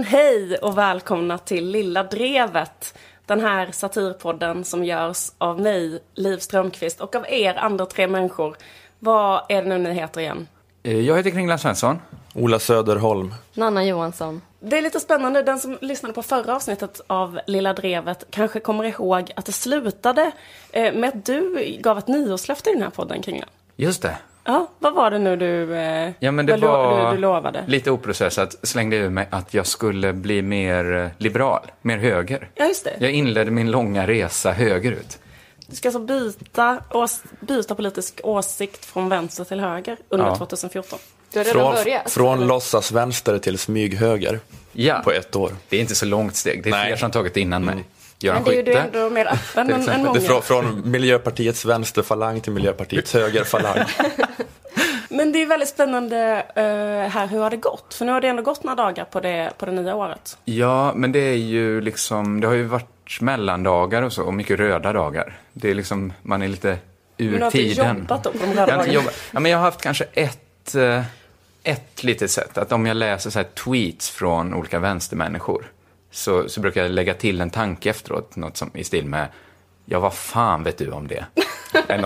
[0.00, 2.94] men hej och välkomna till Lilla Drevet.
[3.26, 8.56] Den här satirpodden som görs av mig, Liv Strömqvist, och av er andra tre människor.
[8.98, 10.48] Vad är det nu ni heter igen?
[10.82, 11.98] Eh, Jag heter Kringland Svensson.
[12.34, 13.34] Ola Söderholm.
[13.54, 14.42] Nanna Johansson.
[14.60, 18.84] Det är lite spännande, den som lyssnade på förra avsnittet av Lilla Drevet kanske kommer
[18.84, 20.30] ihåg att det slutade
[20.72, 23.48] eh, med att du gav ett nyårslöfte i den här podden, Kringlan.
[23.76, 24.16] Just det.
[24.44, 27.64] Ja, vad var det nu du, eh, Ja, men det var du, du lovade?
[27.66, 28.56] lite oprocessat.
[28.62, 32.48] Slängde ur mig att jag skulle bli mer eh, liberal, mer höger.
[32.54, 32.92] Ja, just det.
[32.98, 35.18] Jag inledde min långa resa högerut.
[35.66, 40.36] Du ska alltså byta, ås, byta politisk åsikt från vänster till höger under Ja.
[40.36, 40.98] 2014.
[41.32, 42.10] Du har redan Från, börjat?
[42.10, 44.40] från låtsas vänster till smyghöger
[44.72, 45.52] Ja, på ett år.
[45.68, 46.62] det är inte så långt steg.
[46.62, 46.86] Det är Nej.
[46.86, 47.84] fler som tagit innan mig.
[48.22, 48.98] Göran Men det är ju du Skytte.
[48.98, 50.18] ändå mer öppen Till än, än många.
[50.18, 53.78] Det är från, från Miljöpartiets vänsterfalang till Miljöpartiets högerfalang.
[55.08, 57.94] Men det är väldigt spännande eh, här, hur har det gått?
[57.94, 60.38] För nu har det ändå gått några dagar på det, på det nya året.
[60.44, 64.58] Ja, men det är ju liksom, det har ju varit mellandagar och så, och mycket
[64.58, 65.38] röda dagar.
[65.52, 66.78] Det är liksom, man är lite
[67.16, 67.98] ur Men du har inte tiden.
[67.98, 69.10] jobbat då på de röda har dagarna?
[69.32, 71.02] Ja, men jag har haft kanske ett, eh,
[71.62, 72.58] ett litet sätt.
[72.58, 75.70] Att om jag läser så här tweets från olika vänstermänniskor
[76.10, 78.36] så, så brukar jag lägga till en tanke efteråt.
[78.36, 79.26] Något som i stil med,
[79.84, 81.24] ja vad fan vet du om det?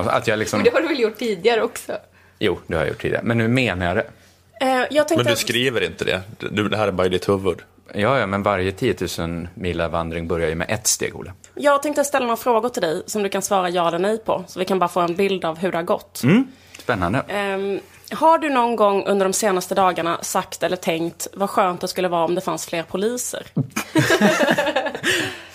[0.06, 1.92] Att jag liksom, Men det har du väl gjort tidigare också?
[2.38, 3.22] jo, det har jag gjort tidigare.
[3.24, 4.06] Men nu menar jag det.
[4.60, 6.20] Eh, jag tänkte Men du att- skriver inte det.
[6.38, 7.58] Du, det här är bara i ditt huvud.
[7.94, 11.32] Ja, ja, men varje 10 000 mila vandring börjar ju med ett steg, Ola.
[11.54, 14.44] Jag tänkte ställa några frågor till dig som du kan svara ja eller nej på.
[14.46, 16.20] Så vi kan bara få en bild av hur det har gått.
[16.24, 16.44] Mm.
[16.78, 17.22] Spännande.
[17.28, 21.88] Ehm, har du någon gång under de senaste dagarna sagt eller tänkt vad skönt det
[21.88, 23.46] skulle vara om det fanns fler poliser?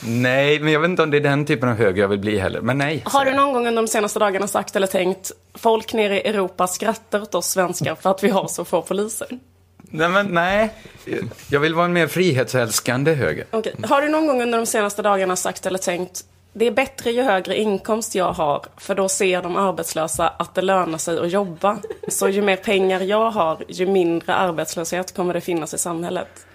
[0.02, 2.40] Nej, men jag vet inte om det är den typen av höger jag vill bli
[2.40, 2.62] heller.
[2.62, 3.02] Men nej.
[3.06, 6.68] Har du någon gång under de senaste dagarna sagt eller tänkt folk nere i Europa
[6.68, 9.28] skrattar åt oss svenskar för att vi har så få poliser?
[9.92, 10.74] Nej, men nej.
[11.50, 13.46] Jag vill vara en mer frihetsälskande höger.
[13.52, 13.76] Okej.
[13.84, 16.24] Har du någon gång under de senaste dagarna sagt eller tänkt
[16.60, 20.62] det är bättre ju högre inkomst jag har, för då ser de arbetslösa att det
[20.62, 21.78] lönar sig att jobba.
[22.08, 26.46] Så ju mer pengar jag har, ju mindre arbetslöshet kommer det finnas i samhället.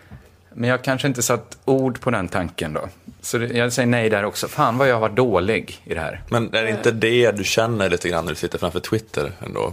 [0.53, 2.89] Men jag kanske inte satt ord på den tanken då.
[3.21, 4.49] Så jag säger nej där också.
[4.49, 6.23] Fan vad jag var dålig i det här.
[6.31, 9.73] Men är det inte det du känner lite grann när du sitter framför Twitter ändå?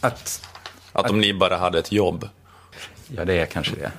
[0.00, 0.48] Att,
[0.92, 2.28] Att om ni bara hade ett jobb.
[3.08, 3.92] ja det är kanske det.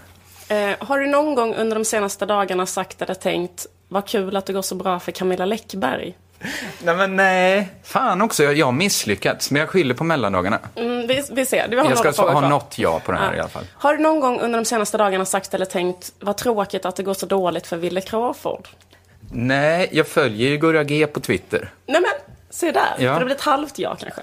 [0.47, 4.45] Eh, har du någon gång under de senaste dagarna sagt eller tänkt vad kul att
[4.45, 6.17] det går så bra för Camilla Läckberg?
[6.83, 7.69] Nej men nej.
[7.83, 9.51] Fan också, jag, jag har misslyckats.
[9.51, 10.59] Men jag skyller på mellandagarna.
[10.75, 13.31] Mm, vi, vi ser, du har Jag ska frågor ha något ja på det här
[13.31, 13.37] Ja.
[13.37, 13.63] i alla fall.
[13.73, 17.03] Har du någon gång under de senaste dagarna sagt eller tänkt vad tråkigt att det
[17.03, 18.67] går så dåligt för Wille Crawford?
[19.31, 21.69] Nej, jag följer ju Gurra G på Twitter.
[21.85, 22.95] Nej men, se där.
[22.99, 23.13] Ja.
[23.13, 24.21] För det blir ett halvt ja kanske.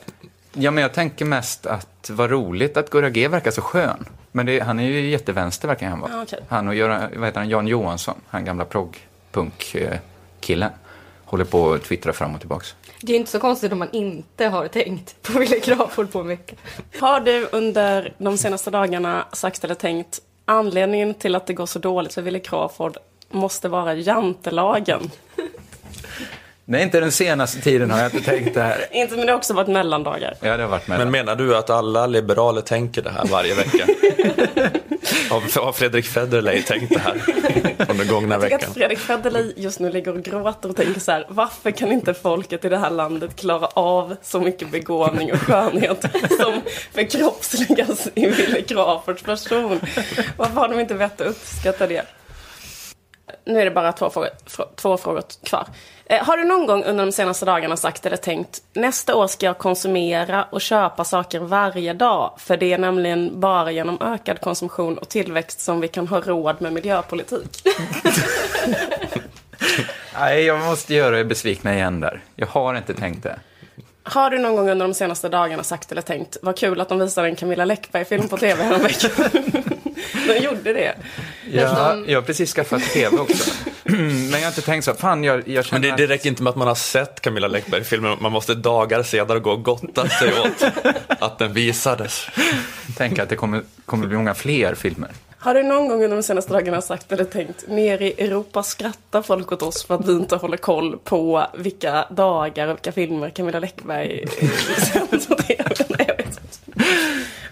[0.52, 4.04] Ja, men jag tänker mest att vad roligt att Gurra G verkar så skön.
[4.32, 6.10] Men det, han är ju jättevänster verkar han vara.
[6.12, 6.40] Ja, okej.
[6.48, 8.64] Han och Göran, vad heter han, Jan Johansson, han gamla
[9.32, 10.70] progg-punk-killen,
[11.24, 12.74] håller på att twittra fram och tillbaks.
[13.00, 16.58] Det är inte så konstigt om man inte har tänkt på Wille Crawford på mycket.
[17.00, 21.78] Har du under de senaste dagarna sagt eller tänkt anledningen till att det går så
[21.78, 22.96] dåligt för Wille Crawford
[23.30, 25.10] måste vara jantelagen?
[26.64, 28.86] Nej, inte den senaste tiden har jag inte tänkt det här.
[28.90, 30.34] Inte men det har också varit mellandagar.
[30.40, 30.98] Ja, det har varit med.
[30.98, 33.86] Men menar du att alla liberaler tänker det här varje vecka?
[35.60, 37.14] Har Fredrik Federley tänkt det här
[37.90, 38.68] under gångna Jag tycker veckan?
[38.70, 42.14] att Fredrik Federley just nu ligger och gråter och tänker så här, varför kan inte
[42.14, 46.04] folket i det här landet klara av så mycket begåvning och skönhet
[46.40, 46.60] som
[46.92, 49.80] förkroppsligas i Wille Crawfords person?
[50.36, 52.02] Varför har de inte vett att uppskatta det?
[53.44, 55.66] Nu är det bara två frågor, fr- två frågor kvar.
[56.12, 59.46] Eh, har du någon gång under de senaste dagarna sagt eller tänkt nästa år ska
[59.46, 64.98] jag konsumera och köpa saker varje dag för det är nämligen bara genom ökad konsumtion
[64.98, 67.62] och tillväxt som vi kan ha råd med miljöpolitik?
[70.18, 72.22] Nej, jag måste göra er besvikna igen där.
[72.36, 73.38] Jag har inte tänkt det.
[74.04, 76.98] Har du någon gång under de senaste dagarna sagt eller tänkt vad kul att de
[76.98, 79.10] visade en Camilla Läckberg-film på tv häromveckan?
[80.26, 80.94] de gjorde det.
[81.50, 83.50] Jag, jag har precis skaffat tv också.
[83.84, 84.94] Men jag har inte tänkt så.
[84.94, 87.48] Fan, jag, jag Men känner det, det räcker inte med att man har sett Camilla
[87.48, 90.72] Läckberg-filmen, man måste dagar senare gå och gotta sig åt
[91.08, 92.26] att den visades.
[92.88, 95.10] att tänka att det kommer, kommer bli många fler filmer.
[95.42, 99.22] Har du någon gång under de senaste dagarna sagt eller tänkt ner i Europa skrattar
[99.22, 103.30] folk åt oss för att vi inte håller koll på vilka dagar och vilka filmer
[103.30, 104.46] Camilla Läckberg inte.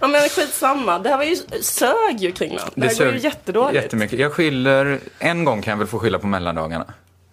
[0.00, 2.62] Ja men skitsamma, det här var ju sög ju kring det.
[2.74, 3.82] Det här går ju sög jättedåligt.
[3.82, 4.18] Jättemycket.
[4.18, 6.84] Jag skyller, en gång kan jag väl få skylla på mellandagarna.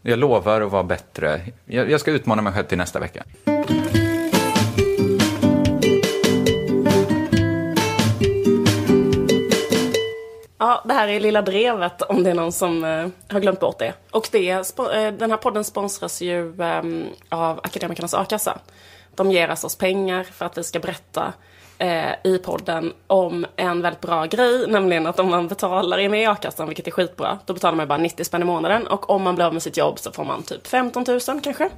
[0.01, 1.42] Jag lovar att vara bättre.
[1.65, 3.24] Jag, jag ska utmana mig själv till nästa vecka.
[10.88, 13.94] Det här är Lilla Drevet om det är någon som eh, har glömt bort det.
[14.12, 18.60] Och det, eh, den här podden sponsras ju ehm, av Akademikernas A-kassa.
[19.16, 21.34] De ger alltså oss pengar för att vi ska berätta
[21.78, 26.25] eh, i podden om en väldigt bra grej, nämligen att om man betalar in i
[26.25, 29.36] a-kassan, vilket är skitbra, då betalar man bara 90 spänn i månaden och om man
[29.36, 31.69] blir av med sitt jobb så får man typ 15 000 kanske.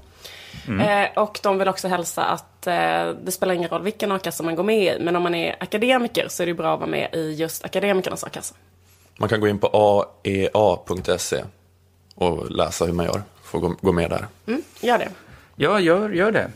[0.81, 4.55] Eh, och de vill också hälsa att eh, det spelar ingen roll vilken a-kassa man
[4.55, 7.09] går med i, men om man är akademiker så är det bra att vara med
[7.13, 8.55] i just akademikernas a-kassa.
[9.19, 9.67] Man kan gå in på
[10.23, 11.43] aea.se
[12.15, 13.21] och läsa hur man gör.
[13.43, 14.27] Får gå, gå med där.
[14.47, 15.09] Mm, gör det.
[15.55, 16.51] Ja, gör, gör det.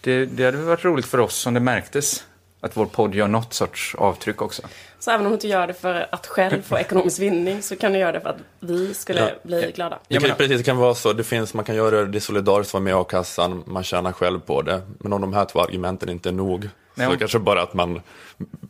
[0.00, 0.26] det.
[0.26, 2.24] Det hade varit roligt för oss om det märktes
[2.60, 4.62] att vår podd gör något sorts avtryck också.
[4.98, 7.92] Så även om du inte gör det för att själv få ekonomisk vinning så kan
[7.92, 9.30] du göra det för att vi skulle Ja.
[9.42, 9.98] bli glada.
[10.08, 11.12] Det kan, precis, det kan vara så.
[11.12, 14.62] Det finns, man kan göra det solidariskt, vara med i a-kassan, man tjänar själv på
[14.62, 14.82] det.
[14.98, 17.74] Men om de här två argumenten inte är nog, Nej, så om- kanske bara att
[17.74, 18.00] man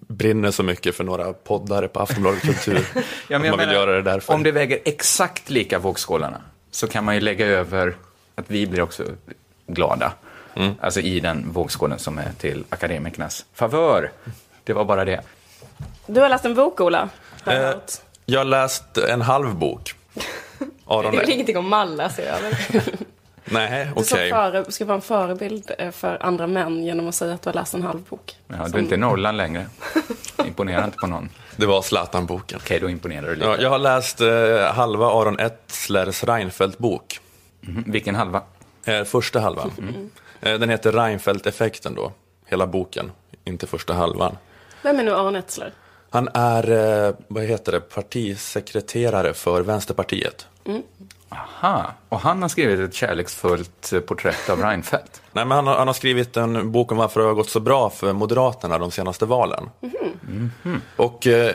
[0.06, 2.86] brinner så mycket för några poddare på Aftonbladet Kultur.
[2.94, 4.34] Ja, men jag man vill menar, göra det därför.
[4.34, 7.96] Om det väger exakt lika vågskålarna så kan man ju lägga över
[8.34, 9.04] att vi blir också
[9.66, 10.12] glada.
[10.54, 10.74] Mm.
[10.80, 14.10] Alltså i den vågskålen som är till akademikernas favör.
[14.64, 15.20] Det var bara det.
[16.06, 17.08] Du har läst en bok, Ola.
[17.46, 17.70] Eh.
[18.26, 19.94] Jag har läst en halv bok.
[20.86, 22.82] Aron, Det är väl ingenting om Malla ser jag.
[23.50, 24.04] Nej, Du okej.
[24.04, 27.48] ska, före, ska vara en förebild eh, för andra män genom att säga att du
[27.48, 28.36] har läst en halv bok.
[28.48, 29.66] Ja, du är inte i Norrland längre.
[30.46, 31.28] Imponerar inte på någon.
[31.56, 32.58] Det var Zlatan-boken.
[32.62, 33.46] Okej, då imponerar du lite.
[33.46, 37.20] Ja, jag har läst eh, halva Aron Etzlers Reinfeldt-bok.
[37.60, 37.84] Mhm.
[37.86, 38.42] Vilken halva?
[38.84, 39.70] Eh, första halvan.
[40.40, 42.12] Eh, den heter Reinfeldt-effekten då,
[42.46, 43.12] hela boken,
[43.44, 44.36] inte första halvan.
[44.82, 45.72] Vem är nu Aron Etzler?
[46.10, 46.70] Han är,
[47.08, 50.46] eh, vad heter det, partisekreterare för Vänsterpartiet.
[51.28, 55.22] Aha, och han har skrivit ett kärleksfullt eh, porträtt av Reinfeldt.
[55.32, 57.60] Nej, men han, har, han har skrivit en bok om varför det har gått så
[57.60, 59.70] bra för Moderaterna de senaste valen.
[60.96, 61.52] Och eh,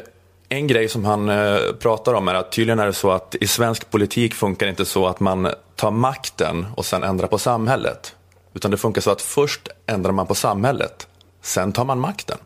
[0.50, 3.48] en grej som han eh, pratar om är att tydligen är det så att i
[3.48, 8.16] svensk politik funkar det inte så att man tar makten och sen ändrar på samhället.
[8.54, 11.08] Utan det funkar så att först ändrar man på samhället,
[11.42, 12.38] sen tar man makten.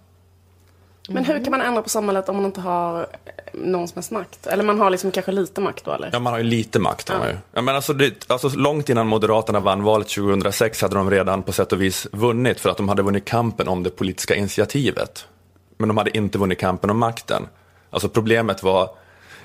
[1.09, 3.07] Men hur kan man ändra på samhället om man inte har
[3.57, 4.47] någon som helst makt?
[4.47, 6.09] Eller man har liksom kanske lite makt då, eller?
[6.13, 7.09] Ja, man har ju lite makt.
[7.09, 7.37] Man ju.
[7.53, 11.51] Ja, men alltså, det, alltså, långt innan Moderaterna vann valet 2006 hade de redan på
[11.51, 15.25] sätt och vis vunnit för att de hade vunnit kampen om det politiska initiativet.
[15.77, 17.47] Men de hade inte vunnit kampen om makten.
[17.89, 18.89] Alltså problemet var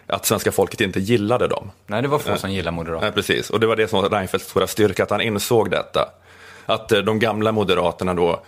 [0.06, 1.70] att svenska folket inte gillade dem.
[1.86, 3.06] Nej, det var få som gillar Moderaterna.
[3.06, 3.50] Nej, precis.
[3.50, 6.08] Och det var det som var Reinfeldts stora styrka, att han insåg detta.
[6.66, 8.42] Att eh, de gamla Moderaterna då,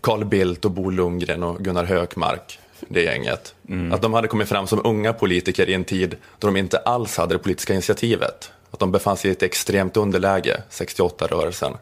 [0.00, 2.58] Carl Bildt och Bo Lundgren och Gunnar Hökmark,
[2.88, 3.54] det gänget.
[3.92, 7.16] Att de hade kommit fram som unga politiker i en tid då de inte alls
[7.16, 8.52] hade det politiska initiativet.
[8.70, 11.76] Att de befann sig i ett extremt underläge, 68-rörelsen.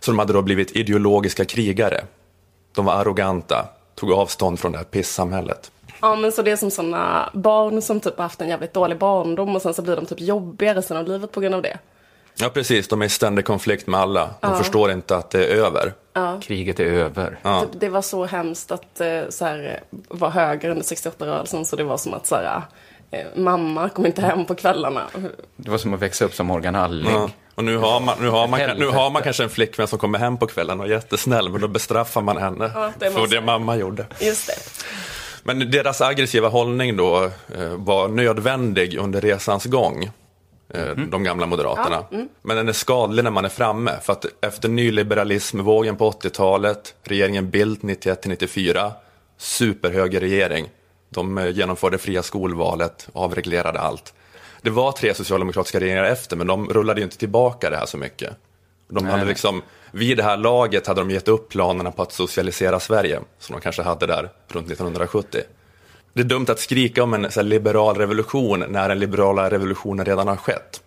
[0.00, 2.04] Så de hade då blivit ideologiska krigare.
[2.74, 5.70] De var arroganta, tog avstånd från det här pissamhället.
[6.00, 9.56] Ja, men så det är som sådana barn som typ haft en jävligt dålig barndom
[9.56, 11.78] och sen så blir de typ jobbigare resten av livet på grund av det.
[12.36, 12.88] Ja, precis.
[12.88, 14.30] De är i ständig konflikt med alla.
[14.40, 15.92] De förstår inte att det är över.
[16.42, 17.38] Kriget är över.
[17.60, 21.84] Typ, det var så hemskt att eh, så här, vara höger under 68-rörelsen så det
[21.84, 22.62] var som att så här,
[23.10, 25.02] eh, mamma kom inte hem på kvällarna.
[25.56, 27.12] Det var som att växa upp som Morgan Alling.
[27.12, 27.30] Ja.
[27.54, 30.18] Och nu har, man, nu, har man, nu har man kanske en flickvän som kommer
[30.18, 33.40] hem på kvällen och är jättesnäll, men då bestraffar man henne Ja, det för det
[33.40, 34.06] mamma gjorde.
[34.20, 34.54] Just det.
[35.42, 40.10] Men deras aggressiva hållning då eh, var nödvändig under resans gång,
[40.74, 42.04] eh, de gamla moderaterna.
[42.42, 47.50] Men den är skadlig när man är framme, för att efter nyliberalismvågen på 80-talet, regeringen
[47.50, 48.92] Bildt 91-94,
[49.38, 50.70] superhögerregering,
[51.10, 54.14] de eh, genomförde fria skolvalet, avreglerade allt.
[54.62, 57.98] Det var tre socialdemokratiska regeringar efter, men de rullade ju inte tillbaka det här så
[57.98, 58.36] mycket.
[58.88, 59.62] De hade liksom,
[59.92, 63.60] vid det här laget hade de gett upp planerna på att socialisera Sverige, som de
[63.62, 65.40] kanske hade där runt 1970.
[66.14, 70.06] Det är dumt att skrika om en så här, liberal revolution när den liberala revolutionen
[70.06, 70.80] redan har skett.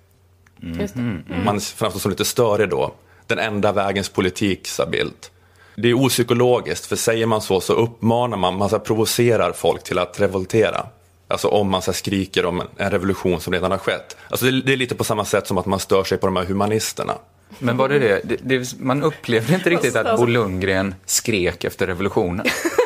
[0.80, 1.20] Just det.
[1.46, 2.94] Man framstår som lite störig då.
[3.28, 5.32] Den enda vägens politik, sa Bildt.
[5.76, 9.84] Det är opsykologiskt, för säger man så så uppmanar man, man så här, provocerar folk
[9.84, 10.86] till att revoltera.
[11.28, 14.18] Alltså om man så här, skriker om en- en revolution som redan har skett.
[14.30, 16.36] Alltså det, det är lite på samma sätt som att man stör sig på de
[16.36, 17.14] här humanisterna.
[17.60, 18.22] Men var det det?
[18.24, 22.46] det, det man upplevde inte riktigt att Alltså- Bo Lundgren skrek efter revolutionen.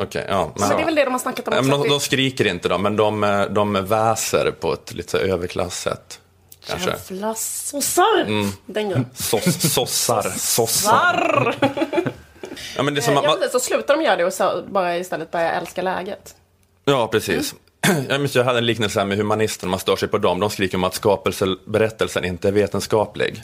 [0.00, 0.52] Okej, ja.
[0.56, 2.78] Men det är väl det de har snackat om men de, de skriker inte då,
[2.78, 6.20] men de, eh, de väser på ett lite så överklasssätt.
[6.68, 8.24] Jävla sossar!
[8.72, 9.06] Den grejen.
[9.14, 11.54] Soss, sossar, sossar.
[12.76, 14.96] Ja, men det är som, man, Ja, så slutar de göra det och så bara
[14.96, 16.34] istället börja älska läget.
[16.84, 17.28] ja, precis.
[17.36, 17.54] Minns,
[18.34, 20.40] jag hade en liknelse här med humanisterna, man stör sig på dem.
[20.40, 23.42] De skriker om att skapelseberättelsen inte är vetenskaplig.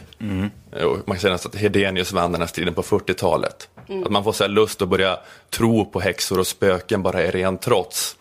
[0.73, 3.69] Och man kan säga att Hedenius vann den här striden på 40-talet.
[4.05, 5.19] Att man får så här lust att börja
[5.51, 8.17] tro på häxor och spöken bara i ren trots.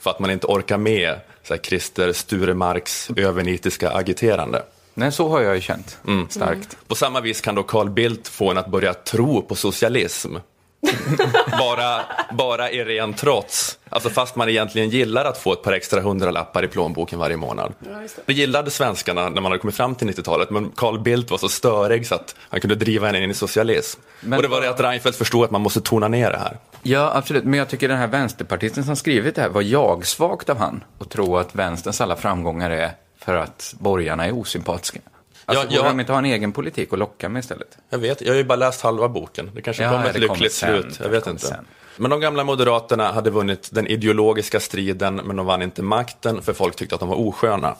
[0.00, 4.62] För att man inte orkar med så här, Christer Sturemarks övernitiska agiterande.
[4.94, 5.98] Nej, så har jag ju känt
[6.28, 6.76] starkt.
[6.88, 10.36] På samma vis kan då Carl Bildt få en att börja tro på socialism.
[11.58, 12.00] bara,
[12.32, 13.78] bara i ren trots.
[13.88, 17.74] Alltså fast man egentligen gillar att få ett par extra hundralappar i plånboken varje månad.
[17.78, 18.22] Ja, det.
[18.26, 21.48] Det gillade svenskarna när man hade kommit fram till 90-talet, men Carl Bildt var så
[21.48, 24.00] störig så att han kunde driva en in i socialism.
[24.20, 26.58] Men- och det var det att Reinfeldt förstod att man måste tona ner det här.
[26.82, 27.44] Ja, absolut.
[27.44, 31.10] Men jag tycker den här vänsterpartisten som skrivit det här var jag-svagt av han att
[31.10, 35.00] tro att vänsterns alla framgångar är för att borgarna är osympatiska.
[35.44, 37.78] Alltså, Ja, borde de inte ha en egen politik och locka med istället?
[37.90, 39.50] Jag vet, jag har ju bara läst halva boken.
[39.54, 41.46] Det kanske Ja, kommer ja, ett lyckligt slut, jag vet inte.
[41.46, 41.64] sen.
[41.96, 46.52] Men de gamla moderaterna hade vunnit den ideologiska striden, men de vann inte makten för
[46.52, 47.74] folk tyckte att de var osköna.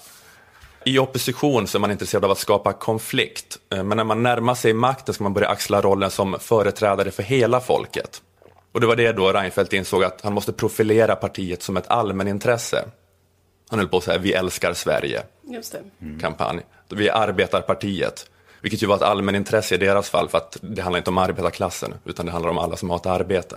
[0.85, 4.55] I opposition så är man intresserad av att skapa konflikt, eh, men när man närmar
[4.55, 8.23] sig makten ska man börja axla rollen som företrädare för hela folket.
[8.73, 12.85] Och det var det då Reinfeldt insåg att han måste profilera partiet som ett allmänintresse.
[13.73, 16.21] Han höll på att säga vi älskar Sverige Just det.
[16.21, 16.61] kampanj.
[16.89, 18.31] Vi är arbetarpartiet.
[18.61, 21.95] Vilket ju var ett allmänintresse i deras fall, för att det handlar inte om arbetarklassen,
[22.05, 23.57] utan det handlar om alla som har ett arbete.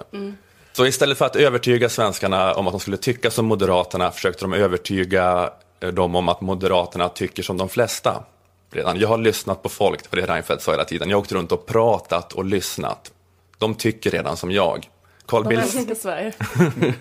[0.73, 4.53] Så istället för att övertyga svenskarna om att de skulle tycka som Moderaterna, försökte de
[4.53, 8.23] övertyga eh, dem om att Moderaterna tycker som de flesta.
[8.71, 8.99] Redan.
[8.99, 11.09] Jag har lyssnat på folk, det var det Reinfeldt sa hela tiden.
[11.09, 13.11] Jag har åkt runt och pratat och lyssnat.
[13.57, 14.89] De tycker redan som jag.
[15.27, 16.33] Carl De Bildt älskar Sverige.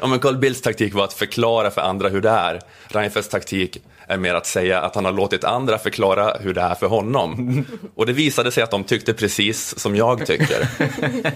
[0.00, 2.60] Ja, men Carl Bildts taktik var att förklara för andra hur det är.
[2.88, 6.74] Reinfeldts taktik är mer att säga att han har låtit andra förklara hur det är
[6.74, 7.64] för honom.
[7.94, 10.68] Och det visade sig att de tyckte precis som jag tycker.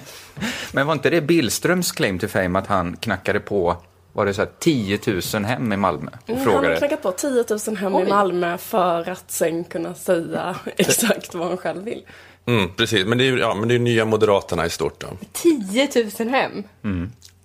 [0.72, 3.76] Men var inte det Billströms claim to fame att han knackade på,
[4.12, 4.99] var det så här 10
[5.34, 6.76] 000 hem i Malmö och Mm, Han har frågade?
[6.76, 8.02] knackat på 10 000 hem Oj.
[8.02, 12.02] i Malmö för att sen kunna säga exakt vad han själv vill.
[12.47, 15.00] Mm, precis, men det är ju ja, men det är nya Moderaterna i stort.
[15.00, 15.06] Då.
[15.32, 16.64] 10 000 hem.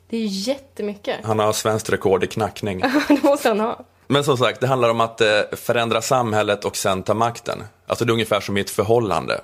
[0.09, 1.19] Det är ju jättemycket.
[1.23, 2.79] Han har svenskt rekord i knackning.
[3.07, 3.85] det måste han ha.
[4.07, 7.63] Men som sagt, det handlar om att eh, förändra samhället och sen ta makten.
[7.87, 9.41] Alltså det är ungefär som i ett förhållande.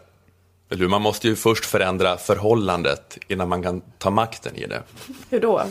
[0.72, 0.88] Eller?
[0.88, 4.84] Man måste ju först förändra förhållandet innan man kan ta makten i det.
[5.30, 5.62] Hur då?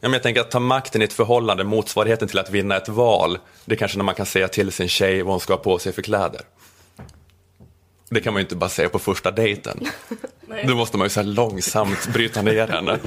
[0.00, 2.88] Ja, men jag tänker att ta makten i ett förhållande, motsvarigheten till att vinna ett
[2.88, 5.58] val, det är kanske när man kan säga till sin tjej vad hon ska ha
[5.58, 6.40] på sig för kläder.
[8.10, 9.80] Det kan man ju inte bara säga på första dejten.
[10.46, 10.64] Nej.
[10.68, 12.98] Då måste man ju så här långsamt bryta ner henne.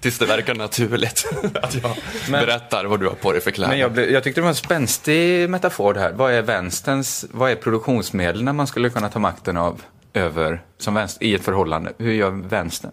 [0.00, 1.26] Tills det verkar naturligt
[1.62, 1.96] att jag
[2.30, 3.70] Men- berättar vad du har på dig för kläder.
[3.70, 6.12] Men jag, blev, jag tyckte det var en spänstig metafor det här.
[6.12, 9.82] Vad är vänsterns, vad är produktionsmedlen man skulle kunna ta makten av
[10.14, 11.92] över som vänster, i ett förhållande?
[11.98, 12.92] Hur gör vänstern?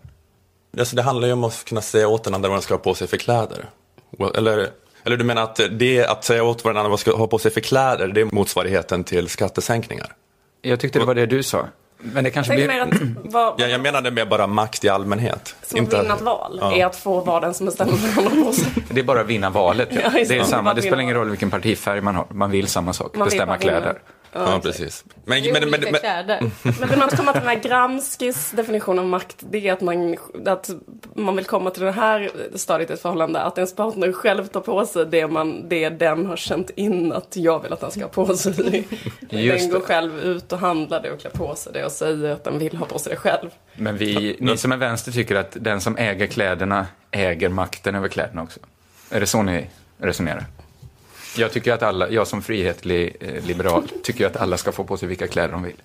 [0.80, 2.80] Alltså, det handlar ju om att kunna säga åt den andra vad den ska ha
[2.80, 3.70] på sig för kläder.
[4.36, 4.70] Eller,
[5.04, 7.62] eller du menar att det att säga åt vad den ska ha på sig för
[7.62, 10.14] kläder, det är motsvarigheten till skattesänkningar?
[10.68, 11.68] Jag tyckte det var det du sa.
[12.00, 12.68] Men det kanske blir...
[12.68, 12.90] mer att
[13.24, 15.56] vad, Ja, jag menade med bara makt i allmänhet.
[15.64, 18.54] som att vinna ett val är att få vara den som bestämmer vad man har.
[18.94, 19.90] Det är bara att vinna valet.
[19.92, 20.00] Ja.
[20.04, 20.74] Ja, det, är samma.
[20.74, 22.26] Det spelar ingen roll vilken partifärg man har.
[22.30, 23.16] Man vill samma sak.
[23.16, 23.96] Man Bestämma bara vinna.
[24.46, 25.06] Ja, precis.
[25.26, 26.52] Men, Det är men, men, men, kläder.
[26.80, 30.18] Men vill man komma till den här Gramskis definition av makt, det är att man,
[30.46, 30.70] att
[31.14, 34.62] man vill komma till det här stadiet i ett förhållande, att ens partner själv tar
[34.62, 38.02] på sig det, man, det den har känt in att jag vill att den ska
[38.02, 38.54] ha på sig.
[39.30, 39.86] Just den går det.
[39.86, 42.78] själv ut och handlar det och klär på sig det och säger att den vill
[42.78, 43.50] ha på sig det själv.
[43.76, 48.08] Men vi, ni som är vänster tycker att den som äger kläderna äger makten över
[48.08, 48.60] kläderna också.
[49.10, 50.46] Är det så ni resonerar?
[51.38, 54.98] Jag tycker att alla, jag som frihetlig eh, liberal, tycker att alla ska få på
[54.98, 55.76] sig vilka kläder de vill.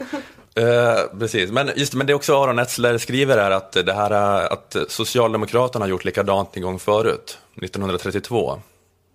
[0.55, 1.51] eh, precis.
[1.51, 4.53] Men, just, det, men det är också Aron Etzler skriver här att, det här eh,
[4.53, 8.61] att Socialdemokraterna har gjort likadant en gång förut, 1932.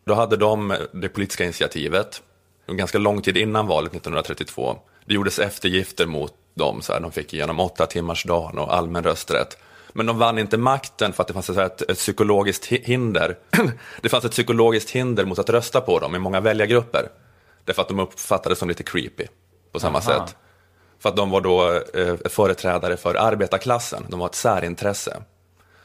[0.06, 2.22] Då hade de det politiska initiativet,
[2.68, 4.78] ganska lång tid innan valet 1932.
[5.06, 9.04] Det gjordes eftergifter mot dem, så här, de fick igenom åtta timmars dagen och allmän
[9.04, 9.58] rösträtt.
[9.94, 13.38] Men de vann inte makten för att det fanns ett, ett, psykologiskt hi- hinder.
[14.02, 17.10] det fanns ett psykologiskt hinder mot att rösta på dem i många väljargrupper.
[17.66, 19.28] Därför att de uppfattades som lite creepy
[19.72, 20.26] på samma Aha.
[20.26, 20.36] sätt.
[21.00, 25.18] För att de var då eh, företrädare för arbetarklassen, de var ett särintresse.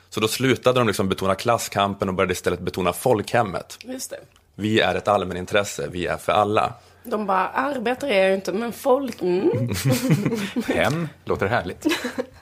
[0.08, 3.78] Så då slutade de liksom betona klasskampen och började istället betona folkhemmet.
[4.54, 6.72] Vi är ett allmänintresse, vi är för alla.
[7.04, 9.50] De bara, arbetare är jag ju inte, men folk, mm.
[10.66, 11.86] Hem, låter härligt.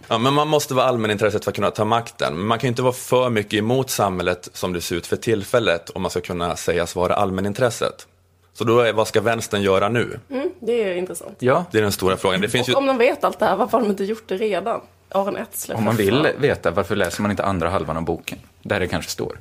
[0.08, 2.36] Ja, men man måste vara allmänintresset för att kunna ta makten.
[2.36, 5.16] Men man kan ju inte vara för mycket emot samhället som det ser ut för
[5.16, 8.06] tillfället om man ska kunna sägas vara allmänintresset.
[8.52, 10.20] Så då är vad ska vänstern göra nu?
[10.30, 11.36] Mm, det är intressant.
[11.38, 12.40] Ja, Det är den stora frågan.
[12.40, 12.74] Det finns ju...
[12.74, 14.80] Om de vet allt det här, varför har de inte gjort det redan?
[15.08, 15.76] Aron Etzler.
[15.76, 16.40] om man vill fan.
[16.40, 18.38] veta, varför läser man inte andra halvan av boken?
[18.62, 19.38] Där det kanske står.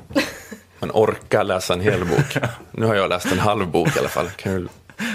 [0.79, 2.37] Man orkar läsa en hel bok.
[2.71, 4.29] Nu har jag läst en halv bok i alla fall.
[4.29, 4.69] Kan
[4.99, 5.05] ju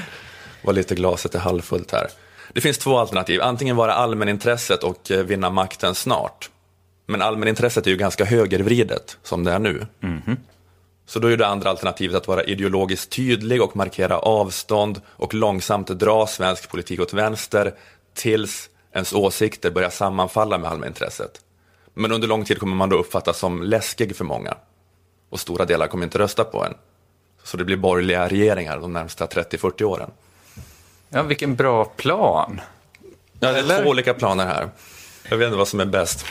[0.63, 2.07] vara lite glaset är halvfullt här.
[2.53, 3.43] Det finns två alternativ.
[3.43, 6.51] Antingen vara allmänintresset och eh, vinna makten snart.
[7.07, 9.87] Men allmänintresset är ju ganska högervridet som det är nu.
[11.07, 15.89] Så då är det andra alternativet att vara ideologiskt tydlig och markera avstånd och långsamt
[15.89, 17.75] dra svensk politik åt vänster
[18.15, 21.41] tills ens åsikter börjar sammanfalla med allmänintresset.
[21.95, 24.55] Men under lång tid kommer man då uppfattas som läskig för många.
[25.31, 26.75] Och stora delar kommer inte rösta på en.
[27.45, 30.11] Så det blir borgerliga regeringar de närmsta 30-40 åren.
[31.09, 32.61] Ja, vilken bra plan.
[33.41, 33.83] Ja, det är Eller?
[33.83, 34.69] två olika planer här.
[35.29, 36.27] Jag vet inte vad som är bäst.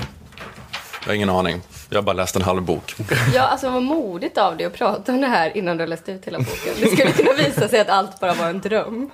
[1.02, 1.62] Jag har ingen aning.
[1.90, 2.96] Jag har bara läst en halv bok.
[3.34, 6.10] Ja, alltså vad modigt av dig att prata om det här innan du har läst
[6.10, 6.74] ut hela boken.
[6.80, 9.10] Det skulle kunna visa sig att allt bara var en dröm.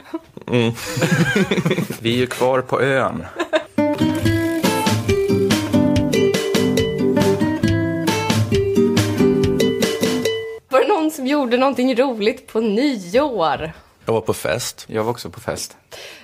[2.00, 3.26] Vi är ju kvar på ön.
[11.20, 13.72] Som gjorde någonting roligt på nyår?
[14.06, 14.86] Jag var på fest.
[14.88, 15.78] Jag var också på fest.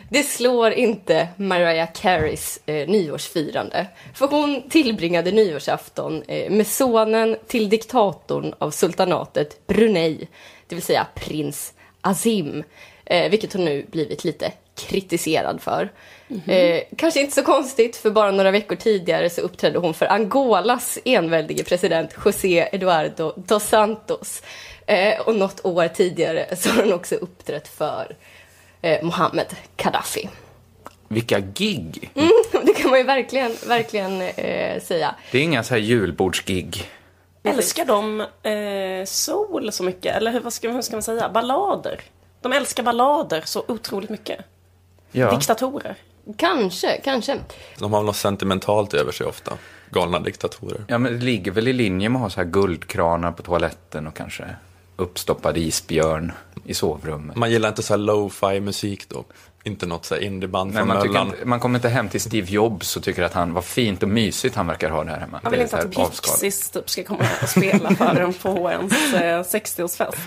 [0.10, 3.88] Det slår inte Mariah Careys eh, nyårsfirande.
[4.14, 10.28] För hon tillbringade nyårsafton eh, med sonen till diktatorn av sultanatet Brunei,
[10.68, 12.64] det vill säga prins Azim,
[13.06, 15.90] eh, vilket hon nu blivit lite kritiserad för.
[16.48, 21.00] Eh, kanske inte så konstigt, för bara några veckor tidigare så uppträdde hon för Angolas
[21.06, 24.42] enväldige president José Eduardo dos Santos.
[24.86, 28.16] Eh, och något år tidigare så har hon också uppträtt för
[28.82, 30.30] eh, Mohammed Gaddafi.
[31.08, 32.12] Vilka gig!
[32.64, 35.16] Det kan man ju verkligen, verkligen eh, säga.
[35.32, 36.90] Det är inga så här julbordsgig.
[37.44, 40.16] Älskar de eh, soul så mycket?
[40.16, 41.30] Eller hur, vad ska, hur ska man säga?
[41.30, 42.00] Ballader?
[42.42, 44.40] De älskar ballader så otroligt mycket.
[45.12, 45.32] Ja.
[45.32, 45.96] Diktatorer.
[46.38, 47.38] Kanske, kanske.
[47.80, 49.58] De har något sentimentalt över sig ofta.
[49.90, 50.86] Galna diktatorer.
[50.88, 54.08] ja, men det ligger väl i linje med att ha så här guldkranar på toaletten
[54.08, 54.46] och kanske
[54.96, 56.32] uppstoppad isbjörn
[56.66, 57.36] i sovrummet.
[57.36, 59.26] Man gillar inte så här lo-fi musik då.
[59.64, 62.52] Inte något så här indieband Nej, från man, inte, man kommer inte hem till Steve
[62.52, 65.40] Jobs och tycker att han var fint och mysigt han verkar ha där hemma.
[65.44, 66.12] Jag Det vill inte här att.
[66.12, 70.18] Pixies typ ska komma och spela för en på ens eh, 60-årsfest.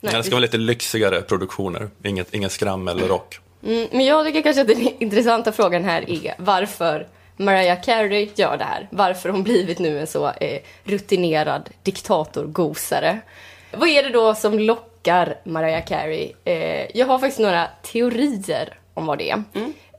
[0.00, 1.88] Nej, det ska vara lite lyxigare produktioner.
[2.04, 3.40] Inget, ingen skrammel eller rock.
[3.64, 8.56] Mm, men jag tycker kanske att den intressanta frågan här är varför Mariah Carey gör
[8.56, 8.88] det här.
[8.90, 13.20] Varför hon blivit nu en så eh, rutinerad diktatorgosare.
[13.72, 16.32] Vad är det då som lockar Mariah Carey?
[16.44, 19.42] Eh, jag har faktiskt några teorier om vad det är.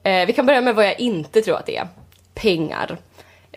[0.03, 1.87] Eh, vi kan börja med vad jag inte tror att det är.
[2.33, 2.97] Pengar.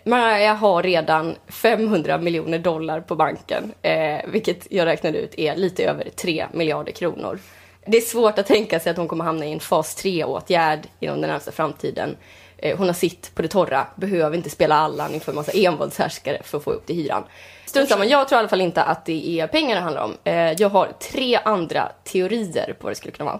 [0.05, 5.83] Mariah har redan 500 miljoner dollar på banken, eh, vilket jag räknade ut är lite
[5.85, 7.39] över 3 miljarder kronor.
[7.85, 11.21] Det är svårt att tänka sig att hon kommer hamna i en fas 3-åtgärd inom
[11.21, 12.17] den närmsta framtiden.
[12.63, 16.41] Eh, hon har sitt på det torra, behöver inte spela Allan inför en massa envåldshärskare
[16.43, 17.23] för att få upp till hyran.
[17.65, 20.17] Strunt samma, jag tror i alla fall inte att det är pengar det handlar om.
[20.23, 23.39] Eh, jag har tre andra teorier på vad det skulle kunna vara.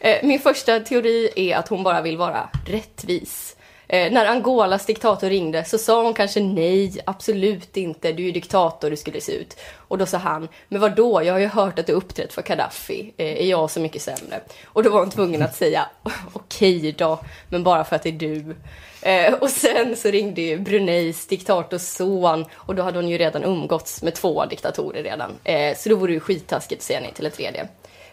[0.00, 3.56] Eh, min första teori är att hon bara vill vara rättvis.
[3.92, 8.32] Eh, när Angolas diktator ringde så sa hon kanske nej, absolut inte, du är ju
[8.32, 9.56] diktator, du skulle se ut.
[9.76, 11.22] Och då sa han, men vad då?
[11.24, 14.40] jag har ju hört att du uppträtt för Gaddafi, eh, är jag så mycket sämre?
[14.64, 15.86] Och då var hon tvungen att säga,
[16.32, 18.56] okej då, men bara för att det är du.
[19.02, 23.44] Eh, och sen så ringde ju Bruneis diktators son och då hade hon ju redan
[23.44, 25.30] umgåtts med två diktatorer redan.
[25.44, 27.68] Eh, så då vore det ju skittaskigt att säga nej till en tredje.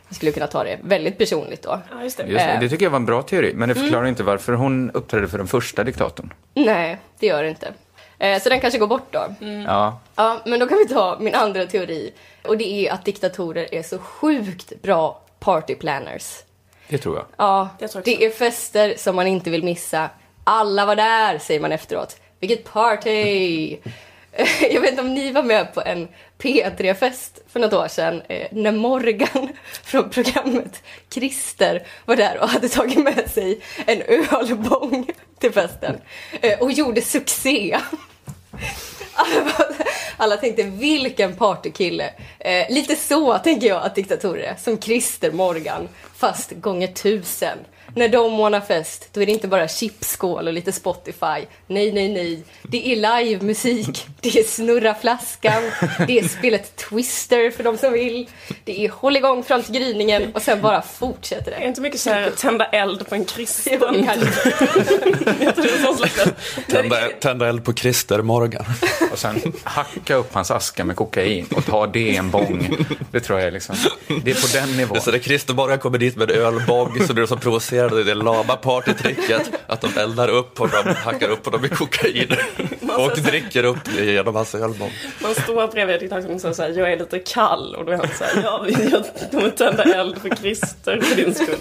[0.08, 1.80] Jag skulle kunna ta det väldigt personligt då.
[1.92, 2.24] Ja, just det.
[2.24, 3.84] Just, det, det tycker jag var en bra teori, men det Mm.
[3.86, 6.34] förklarar inte varför hon uppträdde för den första diktatorn.
[6.54, 7.74] Nej, det gör det inte.
[8.20, 9.26] Eh, så den kanske går bort då.
[9.68, 12.14] Ja, Ja, men då kan vi ta min andra teori.
[12.44, 16.38] Och det är att diktatorer är så sjukt bra party planners.
[16.90, 17.26] det tror jag.
[17.38, 20.10] Ja, Jag tror det är fester som man inte vill missa.
[20.44, 22.18] Alla var där, säger man efteråt.
[22.40, 23.78] Vilket party!
[24.72, 26.08] Jag vet inte om ni var med på en
[26.40, 29.50] P3-fest för något år sedan eh, när Morgan
[29.84, 36.02] från programmet Christer var där och hade tagit med sig en ölbång till festen
[36.42, 37.78] eh, och gjorde succé.
[39.14, 39.52] Alla,
[40.18, 42.14] alla tänkte vilken partykille.
[42.40, 47.58] Eh, lite så tänker jag att diktatorer är, som Christer Morgan, fast gånger tusen.
[47.96, 51.46] När de ordnar fest, då är det inte bara chipsskål och lite Spotify.
[51.68, 52.44] Nej, nej, nej.
[52.64, 52.96] Det är
[53.26, 55.64] livemusik, det är snurra flaskan,
[56.08, 58.30] det är spelet Twister för de som vill.
[58.64, 61.68] Det är håll igång fram till gryningen och sen bara fortsätter Det är det.
[61.68, 63.80] inte mycket så här tända eld på en kristen.
[63.82, 64.20] Jo, det.
[66.72, 68.66] Tända, tända eld på Christer Morgan.
[69.12, 72.70] Och sen hacka upp hans aska med kokain och ta det i en bång.
[73.12, 73.76] Det tror jag är liksom,
[74.24, 74.94] det är på den nivån.
[74.94, 77.38] Det är så där Christer Morgan kommer dit med ölbång så blir de så
[77.78, 82.36] provocerade i det lama partytricket att de eldar upp honom, hackar upp honom i kokain
[82.98, 84.92] och dricker upp det genom hans ölbång.
[85.22, 87.76] Man står bredvid diktatorn och säger så här, jag är lite kall.
[87.76, 91.36] Och då är han så här, ja, jag kommer tända eld för Christer för din
[91.36, 91.58] skull.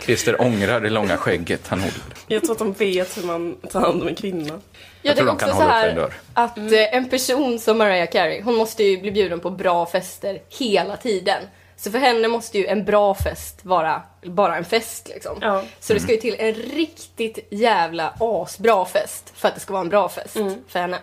[0.00, 2.00] Christer ångrar det långa skägget han håller.
[2.28, 4.60] Jag tror att de vet hur man tar hand om en kvinna.
[5.02, 6.14] Jag tror tänker de också kan så hålla upp här en dörr.
[6.34, 10.38] att eh, en person som Mariah Carey, hon måste ju bli bjuden på bra fester
[10.58, 11.42] hela tiden.
[11.80, 15.38] Så för henne måste ju en bra fest vara bara en fest liksom.
[15.40, 15.62] Ja.
[15.80, 19.80] Så det ska ju till en riktigt jävla asbra fest för att det ska vara
[19.82, 20.36] en bra fest
[20.68, 20.98] för henne.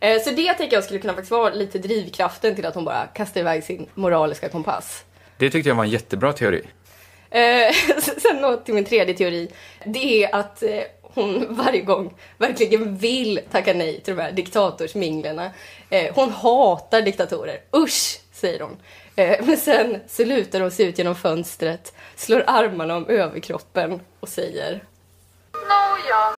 [0.00, 3.06] Eh, Så det tänker jag skulle kunna faktiskt vara lite drivkraften till att hon bara
[3.06, 5.04] kastar iväg sin moraliska kompass.
[5.38, 6.62] Det tyckte jag var en jättebra teori.
[7.30, 7.72] Eh,
[8.22, 9.50] Sen då till min tredje teori.
[9.84, 15.50] Det är att eh, hon varje gång verkligen vill tacka nej till de här diktatorsminglerna.
[15.90, 17.60] Eh, Hon hatar diktatorer.
[17.76, 18.76] Usch, säger hon.
[19.18, 24.28] Eh, Men sen så lutar hon sig ut genom fönstret, slår armarna om överkroppen och
[24.28, 24.84] säger
[25.52, 26.34] Nåja,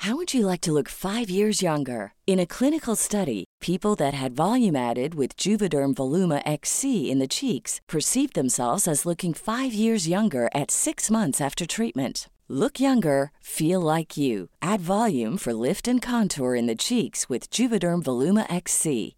[0.00, 2.12] How would you like to look five years younger?
[2.26, 7.26] In a clinical study, people that had volume added with Juvederm Voluma XC in the
[7.26, 12.28] cheeks perceived themselves as looking five years younger at six months after treatment.
[12.48, 14.48] Look younger, feel like you.
[14.62, 19.17] Add volume for lift and contour in the cheeks with Juvederm Voluma XC.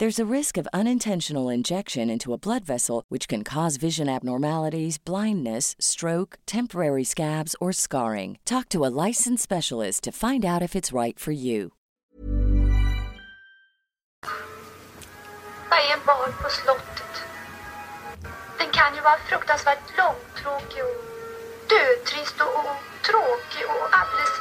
[0.00, 4.96] There's a risk of unintentional injection into a blood vessel, which can cause vision abnormalities,
[4.96, 8.38] blindness, stroke, temporary scabs, or scarring.
[8.44, 11.72] Talk to a licensed specialist to find out if it's right for you.
[15.92, 17.14] en bal på slottet?
[18.58, 20.98] Den kan ju vara fruktansvärt långtråkig och
[21.68, 22.76] dödtrist och, och
[23.08, 24.34] tråkig och alldeles,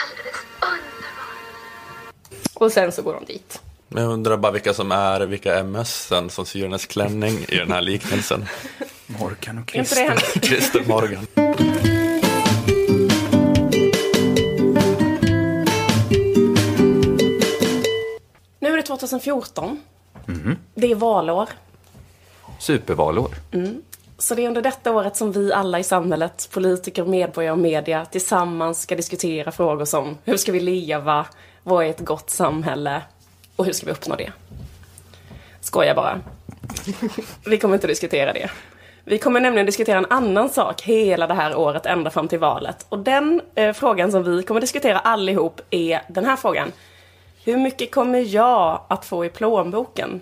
[0.00, 1.15] alldeles underbar.
[2.54, 3.60] Och sen så går de dit.
[3.88, 7.56] Men jag undrar bara vilka som är, vilka är mössen som syr hennes klänning i
[7.56, 8.44] den här liknelsen.
[9.06, 10.40] Morgan och Christer.
[10.40, 11.26] Christer Morgan.
[18.60, 19.80] Nu är det 2014.
[20.74, 21.48] Det är valår.
[22.58, 23.34] Supervalår.
[24.18, 28.04] Så det är under detta året som vi alla i samhället, politiker, medborgare och media
[28.04, 31.26] tillsammans ska diskutera frågor som hur ska vi leva,
[31.62, 33.02] vad är ett gott samhälle
[33.56, 34.32] och hur ska vi uppnå det?
[35.60, 36.20] Skojar bara.
[37.46, 38.50] Vi kommer inte diskutera det.
[39.04, 42.86] Vi kommer nämligen diskutera en annan sak hela det här året ända fram till valet.
[42.88, 46.72] Och den eh, frågan som vi kommer diskutera allihop är den här frågan.
[47.44, 50.20] Hur mycket kommer jag att få i plånboken?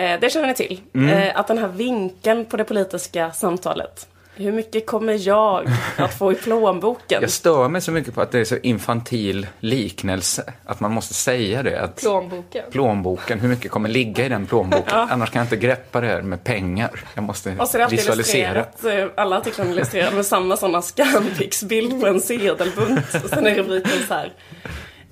[0.00, 0.80] Eh, det känner ni till.
[0.94, 4.06] Eh, att den här vinkeln på det politiska samtalet.
[4.34, 7.22] Hur mycket kommer jag att få i plånboken?
[7.22, 10.52] Jag stör mig så mycket på att det är så infantil liknelse.
[10.66, 11.80] Att man måste säga det.
[11.80, 12.64] Att Plånboken.
[12.70, 14.98] plånboken, hur mycket kommer ligga i den plånboken?
[14.98, 16.90] Annars kan jag inte greppa det här med pengar.
[17.14, 18.58] Jag måste Och så är det visualisera.
[18.60, 23.14] eh, alla artiklarna illustrerade med samma sådana Scanpix-bild på en sedelbunt.
[23.24, 24.32] Och sen är rubriken så här.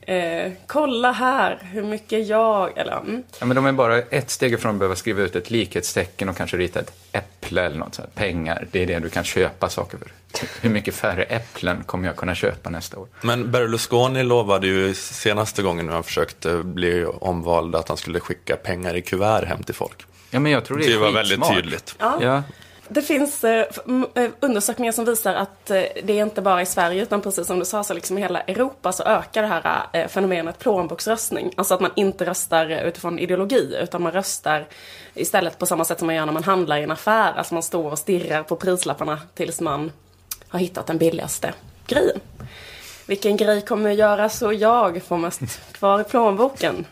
[0.08, 2.78] Eh, kolla här hur mycket jag...
[2.78, 3.22] Eller, mm.
[3.38, 6.36] Ja, men de är bara ett steg ifrån att behöva skriva ut ett likhetstecken och
[6.36, 8.14] kanske rita ett äpple eller något sånt.
[8.14, 10.08] Pengar, det är det du kan köpa saker för.
[10.60, 13.08] Hur mycket färre äpplen kommer jag kunna köpa nästa år?
[13.20, 18.56] Men Berlusconi lovade ju senaste gången när han försökte bli omvald att han skulle skicka
[18.56, 20.06] pengar i kuvert hem till folk.
[20.30, 21.96] Ja, men jag tror det är Det var väldigt tydligt.
[21.98, 22.42] Ja.
[22.90, 23.66] Det finns eh,
[24.14, 27.58] eh, undersökningar som visar att eh, det är inte bara i Sverige utan precis som
[27.58, 31.52] du sa så liksom i hela Europa så ökar det här eh, fenomenet plånboksröstning.
[31.56, 34.66] Alltså att man inte röstar eh, utifrån ideologi utan man röstar
[35.14, 37.32] istället på samma sätt som man gör när man handlar i en affär.
[37.32, 39.92] Alltså man står och stirrar på prislapparna tills man
[40.48, 41.54] har hittat den billigaste
[41.86, 42.20] grejen.
[43.06, 46.86] Vilken grej kommer göra så jag får mest kvar i plånboken?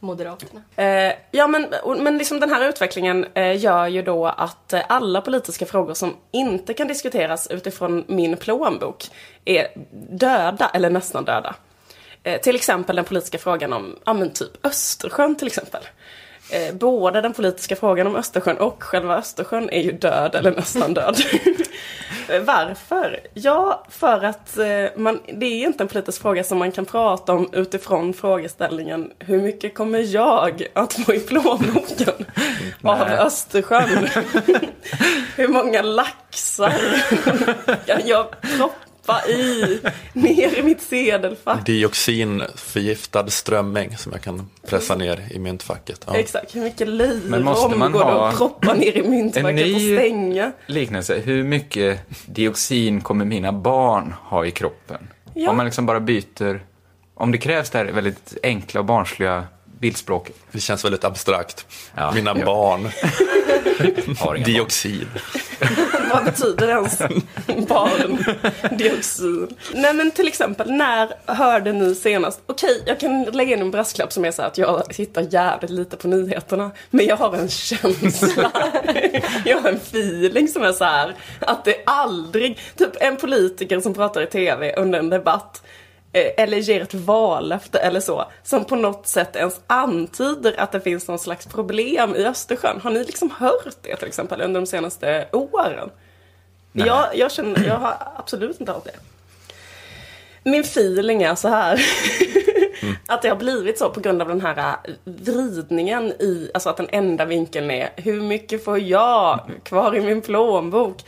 [0.00, 0.62] Moderaterna.
[0.76, 5.20] Eh, ja, men, men liksom den här utvecklingen eh, gör ju då att eh, alla
[5.20, 9.04] politiska frågor som inte kan diskuteras utifrån min plånbok
[9.44, 9.68] är
[10.10, 11.54] döda, eller nästan döda.
[12.22, 15.82] Eh, till exempel den politiska frågan om, ja men typ Östersjön till exempel.
[16.50, 20.94] Eh, både den politiska frågan om Östersjön och själva Östersjön är ju död eller nästan
[20.94, 21.16] död.
[22.28, 23.20] Eh, Varför?
[23.34, 27.32] Ja, för att eh, man, det är inte en politisk fråga som man kan prata
[27.32, 32.26] om utifrån frågeställningen hur mycket kommer jag att få i plånboken
[32.82, 33.02] av.
[33.02, 34.08] Östersjön?
[35.36, 36.72] hur många laxar
[37.86, 38.26] kan jag
[39.08, 39.80] droppa i,
[40.12, 41.66] ner i mitt sedelfack.
[41.66, 46.04] Dioxinförgiftad strömming som jag kan pressa ner i myntfacket.
[46.06, 46.16] Ja.
[46.16, 46.88] Exakt, hur mycket
[47.24, 49.98] Men måste löjrom man går det ha att droppa ner i En myntfacket ny- och
[50.00, 50.52] stänga?
[50.66, 55.08] Liknelse, hur mycket dioxin kommer mina barn ha i kroppen?
[55.34, 55.50] Ja.
[55.50, 56.64] Om man liksom bara byter,
[57.14, 59.46] om det krävs det här väldigt enkla och barnsliga
[59.80, 60.36] bildspråket.
[60.52, 61.66] Det känns väldigt abstrakt.
[61.94, 62.44] Ja, Mina ja.
[62.44, 62.88] barn,
[64.36, 65.06] inga dioxid.
[66.12, 66.98] Vad betyder ens
[67.68, 69.56] barndioxin?
[69.74, 72.40] Nej men till exempel, när hörde ni senast?
[72.46, 75.70] Okej, jag kan lägga in en brasklapp som är så här att jag tittar jävligt
[75.70, 76.70] lite på nyheterna.
[76.90, 78.52] Men jag har en känsla,
[79.44, 83.94] jag har en feeling som är så här att det aldrig, typ en politiker som
[83.94, 85.62] pratar i tv under en debatt
[86.12, 91.08] eller ger ett vallöfte eller så, som på något sätt ens antyder att det finns
[91.08, 92.80] någon slags problem i Östersjön.
[92.80, 95.90] Har ni liksom hört det till exempel under de senaste åren?
[96.72, 98.96] Jag, jag känner, jag har absolut inte hört det.
[100.42, 101.80] Min feeling är så här.
[103.06, 106.76] att det har blivit så på grund av den här äh, vridningen i, alltså att
[106.76, 111.04] den enda vinkeln är hur mycket får jag kvar i min plånbok?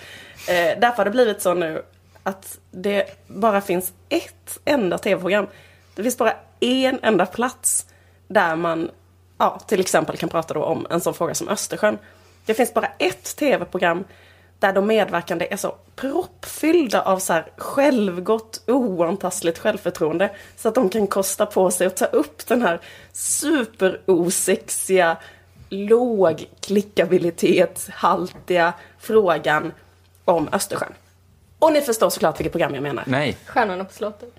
[0.48, 1.82] Eh, därför har det blivit så nu
[2.22, 5.46] att det bara finns ett enda tv-program.
[5.94, 7.86] Det finns bara en enda plats
[8.28, 8.90] där man
[9.38, 11.98] ja, till exempel kan prata då om en sån fråga som Östersjön.
[12.44, 14.04] Det finns bara ett tv-program
[14.58, 20.30] där de medverkande är så proppfyllda av så här självgott, oantastligt självförtroende.
[20.56, 22.80] Så att de kan kosta på sig att ta upp den här
[23.12, 25.16] superosexiga,
[25.68, 29.72] låg klickabilitetshaltiga frågan
[30.24, 30.92] om Östersjön.
[31.60, 33.04] Och ni förstår såklart vilket program jag menar.
[33.06, 34.34] Nej, Stjärnorna på slottet.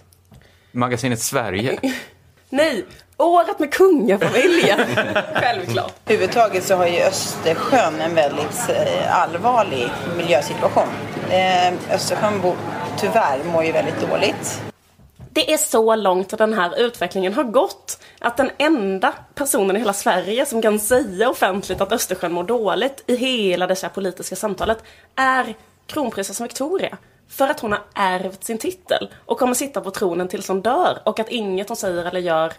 [0.71, 1.79] magasinet Sverige.
[2.49, 2.85] Nej,
[3.17, 4.79] Året med kungafamiljen!
[5.35, 5.93] Självklart.
[6.05, 10.87] Överhuvudtaget så har ju Östersjön en väldigt eh, allvarlig miljösituation.
[11.29, 12.55] Eh, Östersjön bo,
[12.97, 14.61] tyvärr mår ju väldigt dåligt.
[15.33, 19.93] Det är så långt den här utvecklingen har gått att den enda personen i hela
[19.93, 24.83] Sverige som kan säga offentligt att Östersjön mår dåligt i hela det här politiska samtalet
[25.15, 25.55] är
[25.87, 26.97] kronprinsessan Victoria.
[27.31, 31.01] För att hon har ärvt sin titel och kommer sitta på tronen tills hon dör
[31.05, 32.53] och att inget hon säger eller gör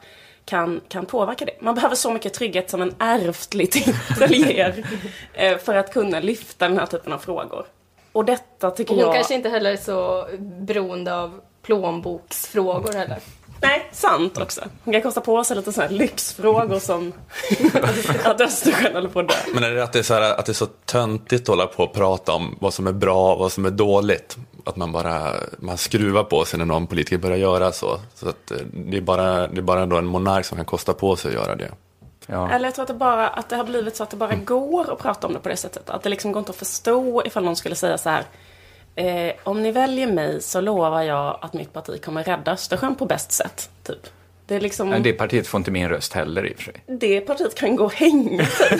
[0.45, 1.53] kan, kan påverka det.
[1.61, 4.87] Man behöver så mycket trygghet som en ärftlig titel ger
[5.35, 7.67] eh, för att kunna lyfta den här typen av frågor.
[8.13, 9.15] Och detta tycker Och hon jag...
[9.15, 13.19] kanske inte heller är så beroende av plånboksfrågor heller.
[13.63, 14.61] Nej, sant också.
[14.85, 17.13] Hon kan kosta på sig lite sådana här lyxfrågor som
[18.25, 19.35] att Östersjön håller på att dö.
[19.55, 21.67] Men är det att det är så, här, att det är så töntigt att hålla
[21.67, 24.37] på och prata om vad som är bra och vad som är dåligt?
[24.65, 28.01] Att man bara man skruvar på sig när någon politiker börjar göra så.
[28.15, 31.17] så att eh, det, är bara, det är bara en monark som kan kosta på
[31.17, 31.71] sig att göra det.
[32.27, 32.51] Ja.
[32.51, 34.93] Eller jag tror att det, bara, att det har blivit så att det bara går
[34.93, 35.91] att prata om det på det sättet.
[35.91, 38.25] Att det liksom går inte att förstå ifall någon skulle säga så här.
[38.95, 43.07] Eh, om ni väljer mig så lovar jag att mitt parti kommer rädda Östersjön på
[43.07, 43.71] bäst sätt.
[43.83, 44.07] Typ.
[44.47, 45.03] Det är liksom...
[45.03, 46.75] Det partiet får inte min röst heller i och för sig.
[46.87, 48.79] det partiet kan gå och hänga sig.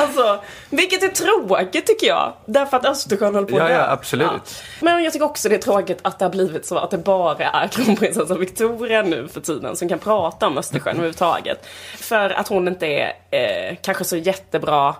[0.00, 2.32] alltså, vilket är tråkigt tycker jag.
[2.46, 4.62] Därför att Östersjön håller på att Ja, ja, absolut.
[4.80, 7.44] Men jag tycker också det är tråkigt att det har blivit så att det bara
[7.44, 11.66] är kronprinsessan Victoria nu för tiden som kan prata om Östersjön överhuvudtaget.
[11.96, 14.94] För att hon inte är eh, kanske så jättebra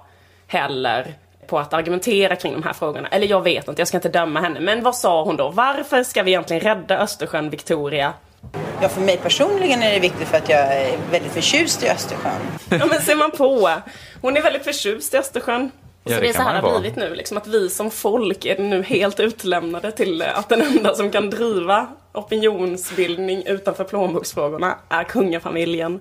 [0.47, 1.15] heller
[1.47, 3.09] på att argumentera kring de här frågorna.
[3.09, 4.61] Eller jag vet inte, jag ska inte döma henne.
[4.61, 5.49] Men vad sa hon då?
[5.49, 8.13] Varför ska vi egentligen rädda Östersjön, Victoria?
[8.83, 12.41] Ja, för mig personligen är det viktigt för att jag är väldigt förtjust i Östersjön.
[12.71, 13.71] Ja men ser man på.
[14.21, 15.71] Hon är väldigt förtjust i Östersjön.
[16.05, 17.91] Ja, så det det är så här det har blivit nu, liksom att vi som
[17.91, 24.79] folk är nu helt utlämnade till att den enda som kan driva opinionsbildning utanför plånboksfrågorna
[24.89, 26.01] är kungafamiljen.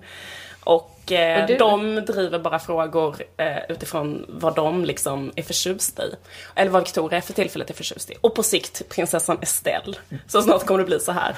[0.75, 1.57] Och, eh, Och du?
[1.57, 6.15] de driver bara frågor eh, utifrån vad de liksom är förtjusta i.
[6.55, 8.15] Eller vad Victoria för tillfället är förtjust i.
[8.21, 9.95] Och på sikt prinsessan Estelle.
[10.27, 11.35] Så snart kommer det bli så här.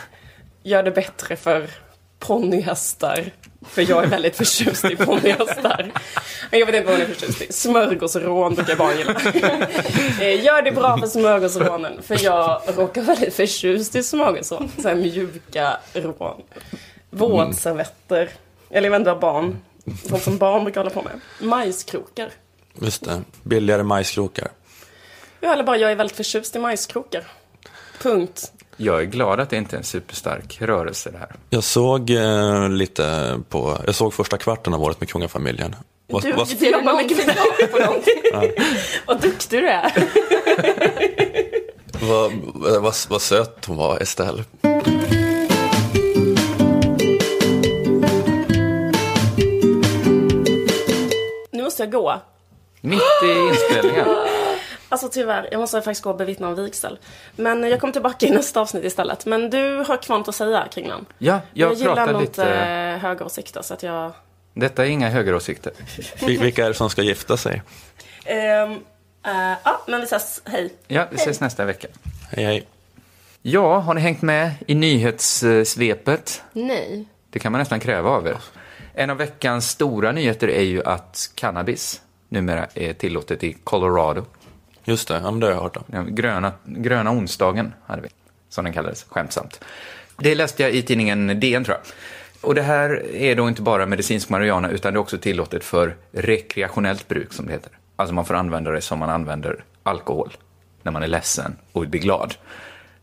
[0.63, 1.69] Gör det bättre för
[2.19, 3.31] ponnyhästar.
[3.69, 5.91] För jag är väldigt förtjust i ponnyhästar.
[6.51, 7.53] Men Jag vet inte vad hon är förtjust i.
[7.53, 9.15] Smörgåsrån brukar barn gilla.
[10.25, 12.01] Eh, Gör det bra för smörgåsrånen.
[12.01, 14.71] För jag råkar väldigt förtjust i smörgåsrån.
[14.81, 16.41] Så här mjuka rån.
[17.09, 18.29] Våtservetter.
[18.73, 19.57] Eller jag vet inte vad barn.
[20.09, 21.19] Sånt som barn brukar hålla på med.
[21.39, 22.29] Majskrokar.
[22.81, 24.47] Just det, billigare majskrokar.
[25.39, 27.23] Ja, eller bara jag är väldigt förtjust i majskrokar.
[28.01, 28.51] Punkt.
[28.77, 31.35] Jag är glad att det inte är en superstark rörelse det här.
[31.49, 35.75] Jag såg eh, lite på, jag såg första kvarten av året med kungafamiljen.
[36.07, 38.21] Du, vad, du jobbar mycket med på någonting.
[39.05, 39.91] Vad duktig du är.
[42.07, 42.31] vad,
[42.81, 44.43] vad, vad söt hon var, Estelle.
[51.73, 52.21] Måste jag gå.
[52.81, 54.05] Mitt i inspelningen.
[54.89, 55.47] alltså tyvärr.
[55.51, 56.99] Jag måste faktiskt gå och bevittna en vigsel.
[57.35, 59.25] Men jag kommer tillbaka i nästa avsnitt istället.
[59.25, 61.05] Men du har kvar något att säga kring den.
[61.17, 62.41] Ja, jag, Jag gillar pratar nog lite...
[62.41, 64.11] inte eh, högeråsikter så att jag...
[64.53, 65.73] Detta är inga högeråsikter.
[66.19, 67.61] Vil- Vilka är det som ska gifta sig?
[68.25, 68.71] Ehm,
[69.25, 70.41] eh, ja, men vi ses.
[70.45, 70.73] Hej.
[70.87, 71.87] Ja, vi ses nästa vecka.
[72.31, 72.67] Hej, hej.
[73.41, 76.41] Ja, har ni hängt med i nyhetssvepet?
[76.53, 77.05] Nej.
[77.29, 78.37] Det kan man nästan kräva av er.
[78.93, 84.25] En av veckans stora nyheter är ju att cannabis numera är tillåtet i Colorado.
[84.83, 86.15] Just det, ja, men det har jag hört om.
[86.15, 88.07] Gröna, gröna onsdagen hade vi,
[88.49, 89.59] som den kallades, skämtsamt.
[90.17, 91.85] Det läste jag i tidningen DN tror jag.
[92.49, 95.95] Och det här är då inte bara medicinsk marijuana utan det är också tillåtet för
[96.11, 97.71] rekreationellt bruk som det heter.
[97.95, 100.33] Alltså man får använda det som man använder alkohol
[100.83, 102.35] när man är ledsen och blir glad.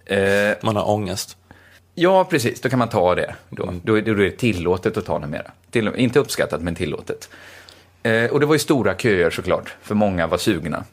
[0.06, 1.36] Eh, Man har ångest.
[2.02, 2.60] Ja, precis.
[2.60, 3.34] Då kan man ta det.
[3.50, 5.50] Då, då, är- då är det tillåtet att ta det mera.
[5.70, 7.28] Till, inte uppskattat, men tillåtet.
[8.02, 10.84] Eh, och det var ju stora köer såklart, för många var sugna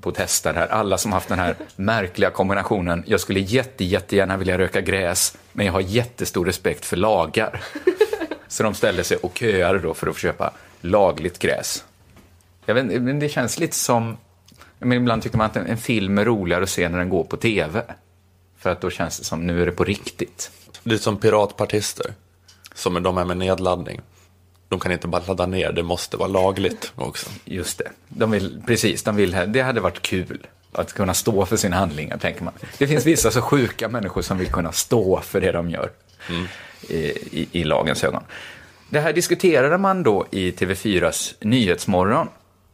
[0.00, 0.68] på att testa det här.
[0.68, 5.66] Alla som haft den här märkliga kombinationen, jag skulle jätte, jättegärna vilja röka gräs, men
[5.66, 7.60] jag har jättestor respekt för lagar.
[8.48, 11.84] Så de ställde sig och köade då för att få köpa lagligt gräs.
[12.66, 14.16] Jag vet, men det känns lite som,
[14.78, 17.36] men ibland tycker man att en film är roligare att se när den går på
[17.36, 17.82] tv.
[18.66, 20.50] För att då känns det som, nu är det på riktigt.
[20.82, 22.14] Det är som piratpartister.
[22.74, 24.00] Som är de är med nedladdning.
[24.68, 27.30] De kan inte bara ladda ner, det måste vara lagligt också.
[27.44, 27.90] Just det.
[28.08, 32.18] De vill, precis, de vill, det hade varit kul att kunna stå för sina handlingar,
[32.18, 32.54] tänker man.
[32.78, 35.90] Det finns vissa så sjuka människor som vill kunna stå för det de gör
[36.88, 38.22] i, i, i lagens ögon.
[38.90, 42.28] Det här diskuterade man då i TV4s Nyhetsmorgon.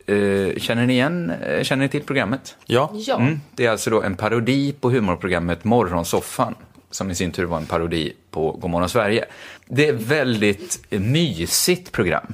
[0.06, 2.56] Eh, känner ni igen, eh, känner ni till programmet?
[2.66, 3.16] Ja, Ja.
[3.16, 6.54] Mm, det är alltså då en parodi på humorprogrammet Morgonsoffan,
[6.90, 9.24] som i sin tur var en parodi på Godmorgon Sverige.
[9.66, 12.32] Det är väldigt mysigt program.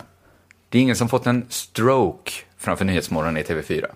[0.69, 3.87] Det är ingen som fått en stroke framför Nyhetsmorgon i TV4.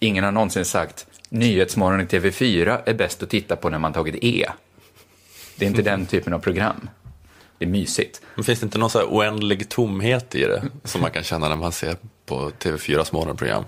[0.00, 4.24] Ingen har någonsin sagt Nyhetsmorgon i TV4 är bäst att titta på när man tagit
[4.24, 4.46] E.
[5.56, 6.88] Det är inte den typen av program.
[7.58, 8.22] Det är mysigt.
[8.34, 10.62] men finns det inte någon så här oändlig tomhet i det?
[10.84, 11.96] Som man kan känna när man ser
[12.28, 13.64] på TV4s morgonprogram?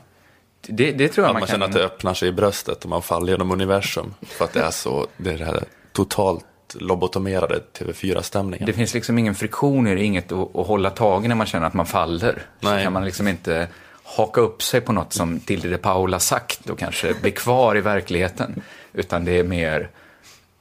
[0.66, 1.54] Det, det tror jag Att man, man kan...
[1.54, 4.14] känner att det öppnar sig i bröstet och man faller genom universum.
[4.22, 6.44] För att det är så, det är det här totalt
[6.74, 8.66] lobotomerade TV4-stämningen.
[8.66, 11.46] Det finns liksom ingen friktion i det, inget att, att hålla tag i när man
[11.46, 12.42] känner att man faller.
[12.60, 12.84] Så Nej.
[12.84, 13.68] kan man liksom inte
[14.16, 17.80] haka upp sig på något som Tilde de Paula sagt och kanske bli kvar i
[17.80, 18.62] verkligheten.
[18.92, 19.90] Utan det är mer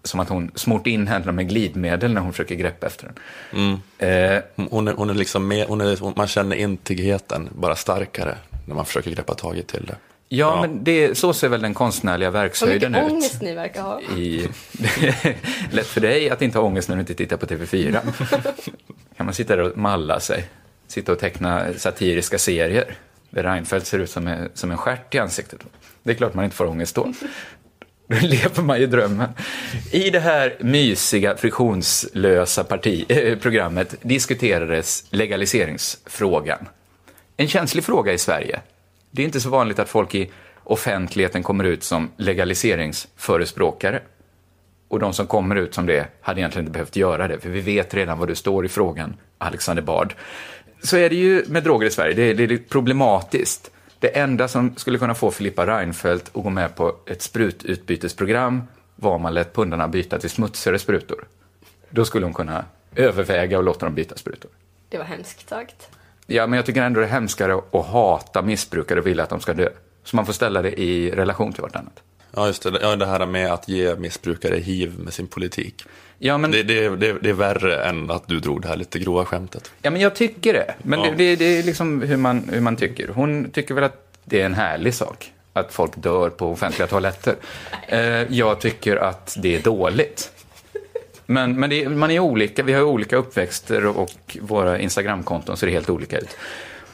[0.03, 3.11] som att hon smort in händerna med glidmedel när hon försöker greppa efter
[3.51, 3.73] den.
[3.97, 8.35] Eh, Hon är, hon är liksom med, hon är, man känner intigheten bara starkare
[8.65, 9.95] när man försöker greppa tag i till det.
[10.27, 10.61] ja, Ja.
[10.61, 13.11] men det, så ser väl den konstnärliga Vad verkshöjden mycket ut.
[13.11, 14.01] ångest ni verkar ha.
[14.01, 14.47] i...
[15.71, 17.99] Lätt för dig att inte ha ångest när du inte tittar på TV4.
[19.17, 20.45] kan man sitta där och malla sig.
[20.87, 22.95] Sitta och teckna satiriska serier.
[23.29, 25.59] Där Reinfeldt ser ut som en, som en stjärt i ansiktet.
[26.03, 27.13] Det är klart man inte får ångest då.
[28.09, 29.29] Då lever man ju drömmen.
[29.91, 36.67] I det här mysiga, friktionslösa parti, eh, programmet diskuterades legaliseringsfrågan.
[37.37, 38.59] En känslig fråga i Sverige.
[39.11, 40.31] Det är inte så vanligt att folk i
[40.63, 44.01] offentligheten kommer ut som legaliseringsförespråkare.
[44.87, 47.61] Och de som kommer ut som det hade egentligen inte behövt göra det, för vi
[47.61, 50.13] vet redan vad du står i frågan, Alexander Bard.
[50.83, 53.71] Så är det ju med droger i Sverige, det är, det är problematiskt.
[53.99, 58.63] Det enda som skulle kunna få Filippa Reinfeldt att gå med på ett sprututbytesprogram
[58.95, 61.27] var om man lät pundarna byta till smutsigare sprutor.
[61.89, 64.51] Då skulle hon kunna överväga och låta dem byta sprutor.
[64.89, 65.89] Det var hemskt sagt.
[66.27, 69.39] Ja, men jag tycker ändå det är hemskare att hata missbrukare och vilja att de
[69.39, 69.69] ska dö.
[70.03, 72.03] Så man får ställa det i relation till vartannat.
[72.31, 72.79] Ja, just det.
[72.81, 75.83] Ja, det här med att ge missbrukare hiv med sin politik.
[76.19, 78.99] Ja, men, Det, det, det, det är värre än att du drog det här lite
[78.99, 79.71] grova skämtet.
[79.81, 80.73] ja, men jag tycker det.
[80.83, 81.13] Men Ja.
[81.17, 83.07] det, är liksom hur man, hur man tycker.
[83.07, 87.35] Hon tycker väl att det är en härlig sak att folk dör på offentliga toaletter.
[87.87, 87.99] Eh,
[88.35, 90.31] jag tycker att det är dåligt.
[91.25, 95.89] Men, men är- man är olika, vi har olika uppväxter och våra Instagramkonton ser helt
[95.89, 96.37] olika ut.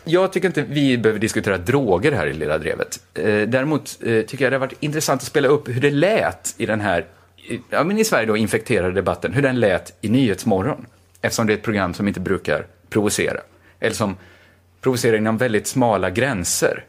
[0.03, 2.99] Jag tycker inte vi behöver diskutera droger här i Lilla Drevet.
[3.13, 6.55] Eh, däremot eh, tycker jag det har varit intressant att spela upp hur det lät
[6.57, 7.05] i den här,
[7.69, 10.85] ja men i Sverige då infekterade debatten, hur den lät i Nyhetsmorgon.
[11.21, 13.41] Eftersom det är ett program som inte brukar provocera.
[13.79, 14.15] Eller som
[14.81, 16.83] provocerar inom väldigt smala gränser.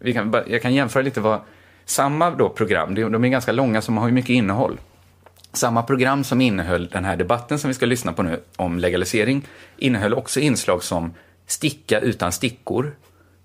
[0.00, 1.40] Vi kan, jag kan jämföra lite vad,
[1.84, 4.80] samma då program, de de är ganska långa så man har ju mycket innehåll.
[5.52, 9.46] Samma program som innehöll den här debatten som vi ska lyssna på nu om legalisering
[9.76, 11.14] innehöll också inslag som
[11.46, 12.94] Sticka utan stickor,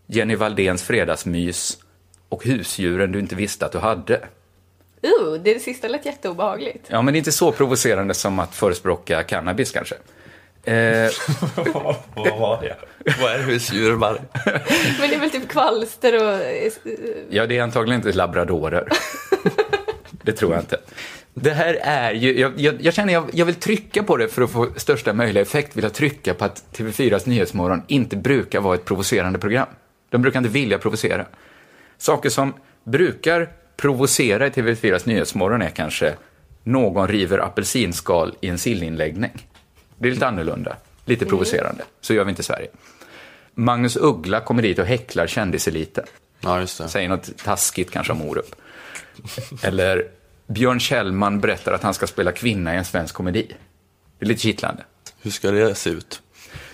[0.08, 1.78] Jenny Valdéns fredagsmys
[2.30, 4.20] och Husdjuren du inte visste att du hade.
[5.06, 6.86] Uh, det sista lät jätteobehagligt.
[6.88, 9.96] Ja, men det är inte så provocerande som att förespråka cannabis kanske.
[10.66, 11.10] Eh,
[12.16, 12.76] Vad var det?
[13.22, 13.96] Vad är husdjur?
[13.96, 16.34] Men det är väl typ kvalster och...
[16.34, 16.72] eh,
[17.30, 18.88] ja, det är antagligen inte labradorer.
[20.12, 20.80] det tror jag inte.
[21.34, 24.42] Det här är ju, jag, jag, jag känner jag, jag vill trycka på det för
[24.42, 28.76] att få största möjliga effekt, vill jag trycka på att TV4s Nyhetsmorgon inte brukar vara
[28.76, 29.68] ett provocerande program.
[30.10, 31.26] De brukar inte vilja provocera.
[31.98, 32.54] Saker som
[32.84, 36.16] brukar provocera i TV4s Nyhetsmorgon är kanske
[36.64, 39.48] någon river apelsinskal i en sillinläggning.
[39.98, 41.84] Det är lite annorlunda, lite provocerande.
[42.02, 42.68] Så gör vi inte i Sverige.
[43.54, 46.06] Magnus Uggla kommer dit och häcklar kändiseliten.
[46.40, 46.88] Ja, just det.
[46.88, 48.56] Säger något taskigt kanske om Orup.
[49.64, 50.08] Eller
[50.48, 53.56] Björn Kjellman berättar att han ska spela kvinna i en svensk komedi.
[54.20, 54.84] Det är lite kittlande.
[55.22, 56.22] Hur ska det se ut?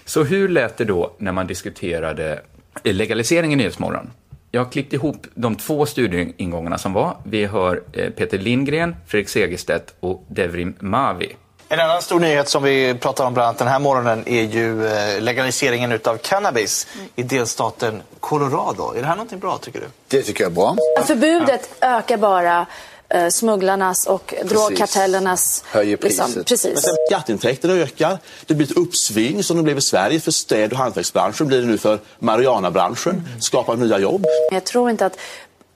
[0.06, 2.42] Så hur lät det då när man diskuterade
[2.84, 4.12] legalisering i Nyhetsmorgon?
[4.54, 7.18] Jag har klippt ihop de två studieingångarna som var.
[7.24, 11.36] Vi hör eh, Peter Lindgren, Fredrik Segerstedt och Devrim Mavi.
[11.70, 14.88] En annan stor nyhet som vi pratar om bland annat den här morgonen är ju
[14.88, 18.94] eh, legaliseringen utav cannabis i delstaten Colorado.
[18.94, 19.86] Är det här någonting bra tycker du?
[20.08, 20.76] Det tycker jag är bra.
[21.06, 22.66] Förbudet ökar bara
[23.14, 25.64] eh, smugglarnas och drogkartellernas...
[25.68, 26.46] Höjer priset.
[26.46, 26.86] precis.
[27.10, 28.18] Skatteintäkterna ökar.
[28.46, 31.48] Det blir ett uppsving som det blev i Sverige för städ och hantverksbranschen.
[31.48, 33.28] blir det nu för marijuanabranschen.
[33.40, 34.26] Skapar nya jobb.
[34.52, 35.18] Jag tror inte att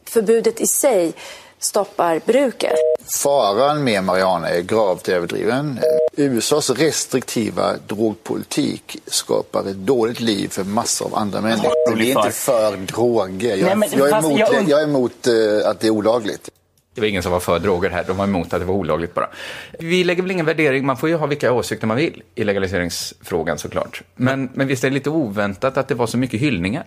[0.09, 1.13] förbudet i sig
[1.59, 2.73] stoppar bruket.
[3.23, 5.79] Faran med marijuana är gravt överdriven.
[6.17, 11.95] USAs restriktiva drogpolitik skapar ett dåligt liv för massor av andra människor.
[11.95, 13.55] Vi är inte för droger.
[13.55, 15.91] Jag, Nej, men jag är fast emot, jag- jag är emot eh, att det är
[15.91, 16.49] olagligt.
[16.95, 19.13] Det var ingen som var för droger här, de var emot att det var olagligt
[19.13, 19.29] bara.
[19.79, 23.57] Vi lägger väl ingen värdering, man får ju ha vilka åsikter man vill i legaliseringsfrågan
[23.57, 24.01] såklart.
[24.15, 26.85] Men, men visst är det lite oväntat att det var så mycket hyllningar?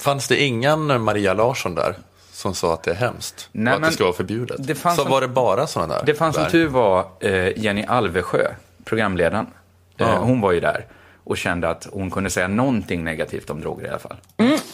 [0.00, 1.94] Fanns det ingen Maria Larsson där
[2.32, 4.56] som sa att det är hemskt Nej, och att men det ska vara förbjudet?
[4.66, 6.02] det fanns så som- var det bara sådana där?
[6.06, 8.46] Det fanns som tur var eh, Jenny Alvesjö,
[8.84, 9.46] programledaren.
[9.46, 10.16] Eh, Ja.
[10.18, 10.86] Hon var ju där
[11.24, 14.16] och kände att hon kunde säga någonting negativt om droger i alla fall.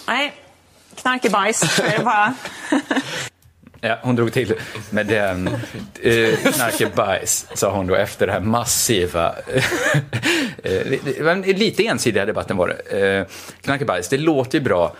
[0.07, 0.33] Nej,
[1.03, 1.79] knarkebajs.
[1.81, 2.35] är det bara.
[3.87, 4.55] Ja, hon drog till
[4.91, 5.49] med den
[6.03, 9.35] eh, knarkebajs, sa hon då efter det här massiva...
[10.63, 13.07] eh, en lite ensidiga debatten var det.
[13.19, 13.27] Eh,
[13.63, 14.95] knarkebajs, det låter ju bra,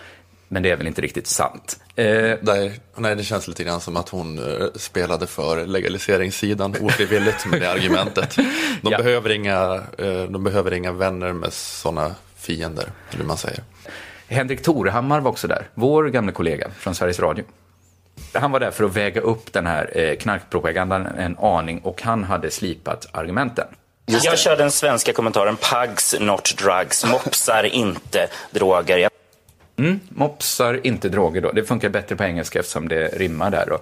[0.47, 1.79] men det är väl inte riktigt sant.
[1.95, 2.05] Eh,
[2.41, 7.61] Nej, nej, det känns lite grann som att hon eh, spelade för legaliseringssidan ofrivilligt med
[7.61, 8.35] det argumentet.
[8.35, 8.43] De,
[8.91, 8.97] Ja.
[8.97, 13.59] behöver inga, eh, de behöver inga vänner med sådana fiender, eller hur man säger.
[14.27, 17.45] Henrik Torehammar var också där, vår gamla kollega från Sveriges Radio.
[18.35, 22.23] Han var där för att väga upp den här eh, knarkpropagandan en aning och han
[22.23, 23.67] hade slipat argumenten.
[24.05, 28.97] Jag kör den svenska kommentaren Pugs not drugs, mopsar inte droger.
[28.97, 29.11] Jag
[29.77, 31.51] Mm, mopsar, inte droger då.
[31.51, 33.79] Det funkar bättre på engelska eftersom det rimmar där då.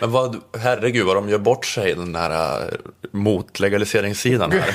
[0.00, 2.68] Men vad, herregud vad de gör bort sig den här eh,
[3.10, 4.74] mot legaliseringssidan här.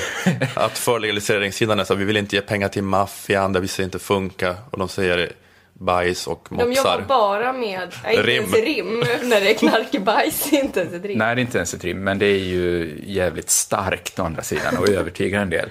[0.64, 3.84] att för legaliseringssidan är så att vi vill inte ge pengar till maffian, det visar
[3.84, 4.56] inte funka.
[4.70, 5.32] Och de säger
[5.80, 7.04] bajs och De jobbar mopsar.
[7.08, 8.42] bara med, nej, inte Rim.
[8.42, 11.18] ens rim, när det är knarkebajs, inte ens ett rim.
[11.18, 14.42] Nej, det är inte ens ett rim, men det är ju jävligt starkt å andra
[14.42, 15.68] sidan och övertygar en del.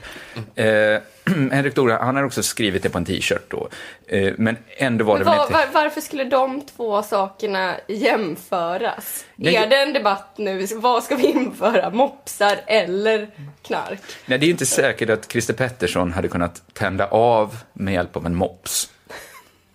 [0.55, 1.01] Eh,
[1.51, 3.69] Henrik Dora, han har också skrivit det på en t-shirt då.
[4.07, 5.53] Eh, men ändå var Men det var, inte...
[5.53, 9.25] var, varför skulle de två sakerna jämföras?
[9.35, 10.65] Nej, är det en debatt nu?
[10.75, 11.89] Vad ska vi införa?
[11.89, 13.29] Mopsar eller
[13.61, 13.99] knark?
[14.25, 18.15] Nej, det är ju inte säkert att Christer Pettersson hade kunnat tända av med hjälp
[18.15, 18.89] av en mops.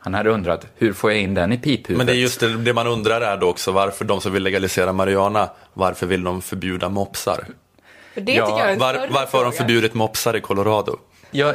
[0.04, 1.96] Han hade undrat, hur får jag in den i piphuvudet?
[1.96, 4.42] Men det är just det, det man undrar är då också varför de som vill
[4.42, 7.46] legalisera marijuana, varför vill de förbjuda mopsar?
[8.14, 10.98] För det tycker jag är en var, varför har de förbjudit mopsar i Colorado?
[11.30, 11.54] Jag,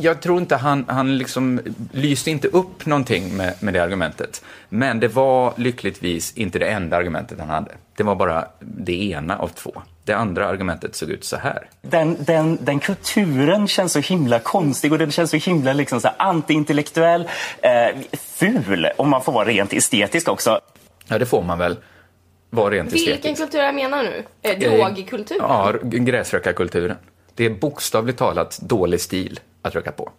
[0.00, 1.60] jag tror inte han, han liksom
[1.92, 4.44] lyste inte upp någonting med, med det argumentet.
[4.68, 7.72] Men det var lyckligtvis inte det enda argumentet han hade.
[7.96, 9.82] Det var bara det ena av två.
[10.04, 11.68] Det andra argumentet såg ut så här.
[11.82, 16.08] Den, den, den kulturen känns så himla konstig och den känns så himla liksom så
[16.16, 17.28] antiintellektuell,
[17.60, 20.60] eh, ful om man får vara rent estetisk också.
[21.08, 21.76] Ja, det får man väl
[22.50, 23.42] vara rent Vilken estetiskt.
[23.42, 24.24] kultur jag menar nu?
[24.42, 25.36] Eh, drogkultur?
[25.40, 26.96] Ja, gräsrökarkulturen.
[27.34, 30.10] Det är bokstavligt talat dålig stil att röka på.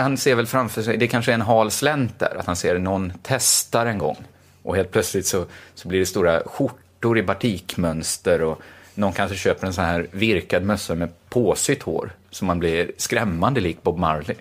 [0.00, 2.78] Han ser väl framför sig, det kanske är en hal slänt där, att han ser
[2.78, 4.16] någon testar en gång.
[4.62, 5.44] Och helt plötsligt så,
[5.74, 8.62] så blir det stora skjortor i batikmönster och
[9.00, 12.12] någon kanske köper en sån här virkad mössa med påsytt hår.
[12.30, 14.36] Så man blir skrämmande lik Bob Marley.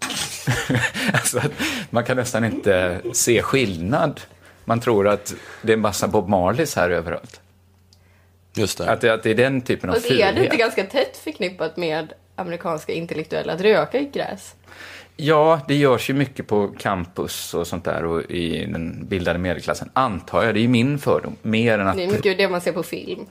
[1.12, 1.52] alltså, att
[1.90, 4.20] man kan nästan inte se skillnad.
[4.64, 7.40] Man tror att det är en massa Bob Marleys här överallt.
[8.54, 8.90] Just det.
[8.90, 10.58] Att att det är den typen av Och är det inte fulhet.
[10.58, 14.54] ganska tätt förknippat med amerikanska intellektuella att röka i gräs?
[15.16, 19.90] Ja, det görs ju mycket på campus och sånt där och i den bildade medelklassen,
[19.92, 20.54] antar jag.
[20.54, 21.36] Det är ju min fördom.
[21.42, 23.26] Mer än att Det är mycket det man ser på film.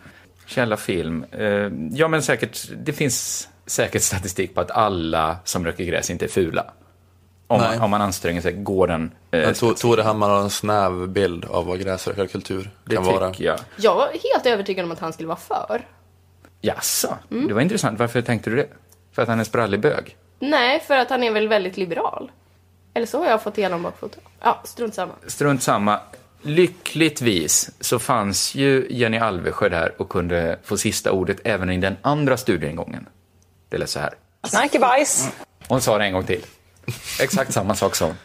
[0.50, 1.26] Källa film.
[1.32, 6.26] Eh, ja, men säkert, det finns säker statistik på att alla som röker gräs inte
[6.26, 6.66] är fula.
[7.48, 9.12] Om, man, om man anstränger sig går den...
[9.32, 13.34] eh, Men Tore Hammar har en snäv bild av vad gräsrökarkultur det kan tycker vara.
[13.38, 13.60] jag.
[13.78, 15.88] Jag var helt övertygad om att han skulle vara för.
[16.62, 17.18] Jaså?
[17.32, 17.48] Mm.
[17.48, 18.00] Det var intressant.
[18.00, 18.68] Varför tänkte du det?
[19.12, 20.16] För att han är sprallig bög?
[20.40, 22.32] Nej, för att han är väl väldigt liberal.
[22.94, 24.22] Eller så har jag fått igenom bakfoten.
[24.42, 25.14] Ja, strunt samma.
[25.28, 26.00] Strunt samma.
[26.42, 31.98] Lyckligtvis så fanns ju Jenny Alvesjö där och kunde få sista ordet även i den
[32.02, 33.06] andra studieingången.
[33.70, 34.14] Det lät så här.
[34.50, 35.30] Knarkebajs.
[35.68, 36.46] Hon sa det en gång till.
[37.22, 38.16] Exakt samma sak sa hon.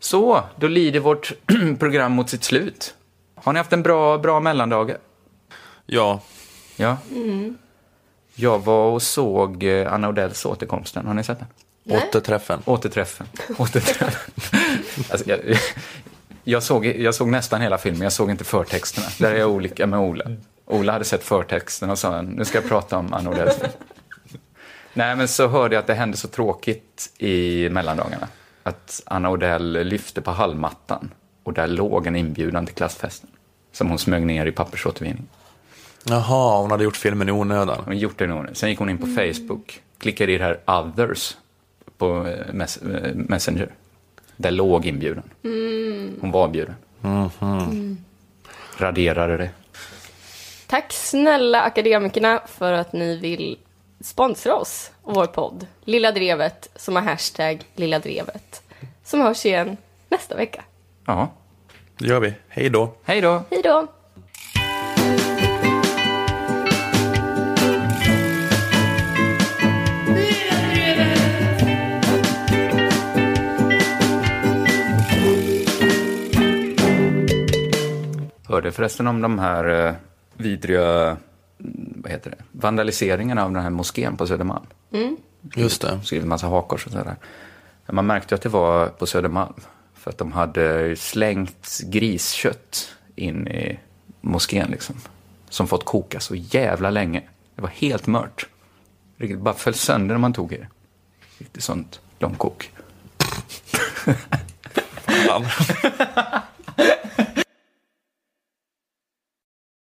[0.00, 1.32] Så, då lider vårt
[1.78, 2.94] program mot sitt slut.
[3.34, 4.98] Har ni haft en bra, bra mellandagar?
[5.86, 6.20] Ja.
[6.76, 6.96] Ja.
[8.34, 11.06] Jag var och såg eh, Anna Odells Återkomsten.
[11.06, 11.48] Har ni sett den?
[11.98, 12.62] Återträffen.
[12.64, 13.26] Återträffen.
[13.58, 14.32] Återträffen.
[15.10, 15.40] alltså, jag,
[16.44, 19.06] jag, såg, jag såg nästan hela filmen, jag såg inte förtexterna.
[19.18, 20.24] Där är jag olika med Ola.
[20.66, 23.72] Ola hade sett förtexten och sa nu ska jag prata om Anna Odells film.
[24.92, 28.28] Nej, men så hörde jag att det hände så tråkigt i mellandagarna.
[28.62, 31.10] Att Anna Odell lyfte på hallmattan
[31.42, 33.30] och där låg en inbjudan till klassfesten.
[33.72, 35.26] Som hon smög ner i pappersåtervinning.
[36.04, 37.82] Jaha, hon hade gjort filmen i onödan.
[37.84, 38.46] Hon gjort det nog.
[38.52, 41.36] Sen gick hon in på Facebook, klickade i det här others
[41.98, 43.68] på eh, mess- eh, Messenger.
[44.36, 45.24] Där låg inbjudan.
[45.44, 46.14] Mm.
[46.20, 46.74] Hon var bjuden.
[47.02, 47.98] Mm.
[48.78, 49.50] Raderade det.
[50.66, 53.58] Tack snälla akademikerna för att ni vill
[54.00, 58.62] sponsra oss och vår podd Lilla Drevet som har hashtag Lilla Drevet.
[59.04, 59.76] Som hörs igen
[60.08, 60.64] nästa vecka.
[61.06, 61.32] Ja.
[61.98, 62.34] Det gör vi.
[62.48, 62.94] Hej då.
[63.04, 63.42] Hej då.
[63.50, 63.86] Hej då!
[78.54, 79.94] Hörde förresten om de här eh,
[80.34, 81.16] vidriga
[81.60, 82.36] mm, vad heter det?
[82.52, 84.66] vandaliseringarna av den här moskén på Södermalm.
[84.92, 85.16] Mm.
[85.56, 86.00] Just det.
[86.04, 87.16] Skrivit en massa hakors och sådär.
[87.86, 89.54] Man märkte att det var på Södermalm.
[89.94, 93.78] För att de hade slängt griskött in i
[94.20, 94.96] moskén liksom.
[95.48, 97.22] Som fått koka så jävla länge.
[97.54, 98.46] Det var helt mört.
[99.16, 100.68] Det bara föll sönder när man tog i det.
[101.38, 102.70] Riktigt sånt långkok.
[105.26, 105.44] Fan.